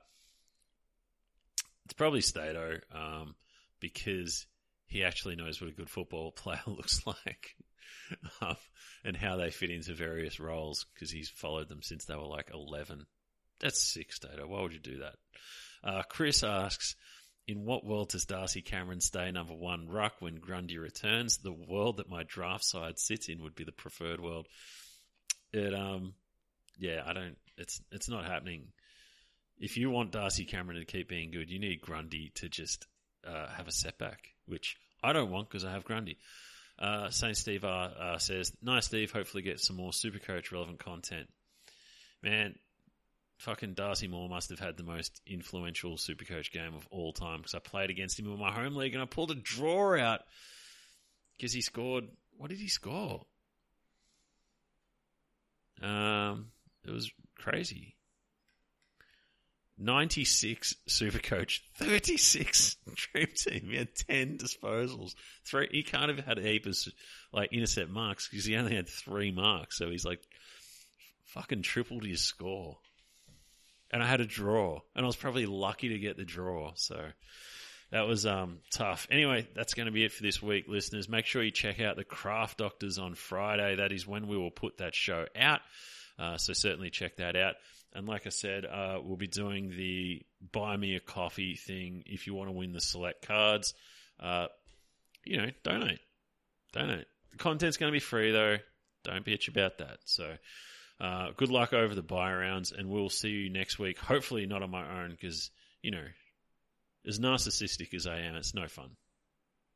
It's 1.85 1.93
probably 1.93 2.19
Stato 2.19 2.79
um, 2.93 3.35
because 3.79 4.45
he 4.91 5.05
actually 5.05 5.37
knows 5.37 5.61
what 5.61 5.69
a 5.69 5.73
good 5.73 5.89
football 5.89 6.31
player 6.35 6.61
looks 6.67 7.01
like 7.07 7.55
um, 8.41 8.57
and 9.05 9.15
how 9.15 9.37
they 9.37 9.49
fit 9.49 9.71
into 9.71 9.93
various 9.93 10.39
roles 10.39 10.85
because 10.93 11.09
he's 11.09 11.29
followed 11.29 11.69
them 11.69 11.81
since 11.81 12.05
they 12.05 12.15
were 12.15 12.23
like 12.23 12.51
11. 12.53 13.05
That's 13.61 13.81
sick, 13.81 14.11
Stato. 14.11 14.47
Why 14.47 14.61
would 14.61 14.73
you 14.73 14.79
do 14.79 14.99
that? 14.99 15.15
Uh, 15.83 16.01
Chris 16.03 16.43
asks, 16.43 16.95
in 17.47 17.63
what 17.63 17.85
world 17.85 18.09
does 18.09 18.25
Darcy 18.25 18.61
Cameron 18.61 18.99
stay 18.99 19.31
number 19.31 19.53
one 19.53 19.87
ruck 19.87 20.15
when 20.19 20.35
Grundy 20.35 20.77
returns? 20.77 21.37
The 21.37 21.53
world 21.53 21.97
that 21.97 22.09
my 22.09 22.23
draft 22.23 22.65
side 22.65 22.99
sits 22.99 23.29
in 23.29 23.41
would 23.43 23.55
be 23.55 23.63
the 23.63 23.71
preferred 23.71 24.19
world. 24.19 24.47
It, 25.53 25.73
um, 25.73 26.13
yeah, 26.77 27.01
I 27.05 27.13
don't, 27.13 27.37
it's, 27.57 27.81
it's 27.91 28.09
not 28.09 28.25
happening. 28.25 28.67
If 29.57 29.77
you 29.77 29.89
want 29.89 30.11
Darcy 30.11 30.45
Cameron 30.45 30.79
to 30.79 30.85
keep 30.85 31.07
being 31.07 31.31
good, 31.31 31.49
you 31.49 31.59
need 31.59 31.81
Grundy 31.81 32.31
to 32.35 32.49
just 32.49 32.87
uh, 33.25 33.47
have 33.47 33.67
a 33.67 33.71
setback, 33.71 34.19
which 34.45 34.77
I 35.03 35.13
don't 35.13 35.31
want 35.31 35.49
because 35.49 35.65
I 35.65 35.71
have 35.71 35.83
Grundy. 35.83 36.17
Uh, 36.79 37.09
Saint 37.09 37.37
Steve 37.37 37.63
uh, 37.63 37.89
uh, 37.99 38.17
says, 38.17 38.51
"Nice, 38.61 38.85
Steve. 38.85 39.11
Hopefully, 39.11 39.43
get 39.43 39.59
some 39.59 39.75
more 39.75 39.91
Supercoach 39.91 40.51
relevant 40.51 40.79
content." 40.79 41.27
man, 42.23 42.55
fucking 43.37 43.73
Darcy 43.73 44.07
Moore 44.07 44.29
must 44.29 44.49
have 44.49 44.59
had 44.59 44.77
the 44.77 44.83
most 44.83 45.21
influential 45.25 45.93
Supercoach 45.93 46.51
game 46.51 46.75
of 46.75 46.87
all 46.91 47.13
time 47.13 47.37
because 47.37 47.55
I 47.55 47.59
played 47.59 47.89
against 47.89 48.19
him 48.19 48.31
in 48.31 48.39
my 48.39 48.51
home 48.51 48.75
league 48.75 48.93
and 48.93 49.01
I 49.01 49.05
pulled 49.05 49.31
a 49.31 49.35
draw 49.35 49.99
out 49.99 50.21
because 51.37 51.53
he 51.53 51.61
scored. 51.61 52.05
What 52.37 52.49
did 52.49 52.59
he 52.59 52.69
score? 52.69 53.25
Um, 55.81 56.47
it 56.85 56.91
was 56.91 57.11
crazy. 57.37 57.95
96 59.81 60.75
Supercoach, 60.87 61.59
36 61.75 62.77
Dream 62.95 63.27
Team. 63.35 63.67
He 63.69 63.77
had 63.77 63.95
10 63.95 64.37
disposals. 64.37 65.15
Three. 65.45 65.69
He 65.71 65.83
can't 65.83 66.09
have 66.09 66.25
had 66.25 66.39
a 66.39 66.61
like 67.33 67.53
intercept 67.53 67.89
marks 67.89 68.27
because 68.27 68.45
he 68.45 68.55
only 68.55 68.75
had 68.75 68.87
three 68.87 69.31
marks. 69.31 69.77
So 69.77 69.89
he's 69.89 70.05
like 70.05 70.21
fucking 71.25 71.63
tripled 71.63 72.05
his 72.05 72.21
score. 72.21 72.77
And 73.93 74.01
I 74.01 74.07
had 74.07 74.21
a 74.21 74.25
draw, 74.25 74.79
and 74.95 75.03
I 75.03 75.07
was 75.07 75.17
probably 75.17 75.45
lucky 75.45 75.89
to 75.89 75.99
get 75.99 76.15
the 76.15 76.23
draw. 76.23 76.71
So 76.75 76.97
that 77.91 78.07
was 78.07 78.25
um, 78.25 78.59
tough. 78.71 79.05
Anyway, 79.11 79.45
that's 79.53 79.73
going 79.73 79.87
to 79.87 79.91
be 79.91 80.05
it 80.05 80.13
for 80.13 80.23
this 80.23 80.41
week, 80.41 80.65
listeners. 80.69 81.09
Make 81.09 81.25
sure 81.25 81.43
you 81.43 81.51
check 81.51 81.81
out 81.81 81.97
the 81.97 82.05
Craft 82.05 82.59
Doctors 82.59 82.97
on 82.97 83.15
Friday. 83.15 83.75
That 83.75 83.91
is 83.91 84.07
when 84.07 84.27
we 84.27 84.37
will 84.37 84.51
put 84.51 84.77
that 84.77 84.95
show 84.95 85.25
out. 85.35 85.59
Uh, 86.17 86.37
so 86.37 86.53
certainly 86.53 86.89
check 86.89 87.17
that 87.17 87.35
out. 87.35 87.55
And 87.93 88.07
like 88.07 88.25
I 88.25 88.29
said, 88.29 88.65
uh, 88.65 88.99
we'll 89.03 89.17
be 89.17 89.27
doing 89.27 89.69
the 89.69 90.21
buy 90.51 90.77
me 90.77 90.95
a 90.95 90.99
coffee 90.99 91.55
thing 91.55 92.03
if 92.05 92.25
you 92.25 92.33
want 92.33 92.49
to 92.49 92.53
win 92.53 92.71
the 92.71 92.79
select 92.79 93.27
cards. 93.27 93.73
Uh, 94.19 94.47
you 95.25 95.37
know, 95.37 95.47
donate. 95.63 95.99
Donate. 96.71 97.05
The 97.31 97.37
content's 97.37 97.77
going 97.77 97.91
to 97.91 97.95
be 97.95 97.99
free 97.99 98.31
though. 98.31 98.57
Don't 99.03 99.25
bitch 99.25 99.47
about 99.47 99.79
that. 99.79 99.97
So, 100.05 100.35
uh, 100.99 101.31
good 101.35 101.49
luck 101.49 101.73
over 101.73 101.95
the 101.95 102.03
bye 102.03 102.31
rounds 102.31 102.71
and 102.71 102.89
we'll 102.89 103.09
see 103.09 103.29
you 103.29 103.49
next 103.49 103.79
week. 103.79 103.97
Hopefully 103.97 104.45
not 104.45 104.61
on 104.61 104.69
my 104.69 105.01
own 105.01 105.09
because, 105.09 105.49
you 105.81 105.91
know, 105.91 106.05
as 107.07 107.19
narcissistic 107.19 107.93
as 107.93 108.05
I 108.05 108.19
am, 108.19 108.35
it's 108.35 108.53
no 108.53 108.67
fun. 108.67 108.91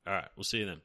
All 0.07 0.13
right. 0.13 0.27
We'll 0.35 0.43
see 0.43 0.59
you 0.59 0.65
then. 0.67 0.81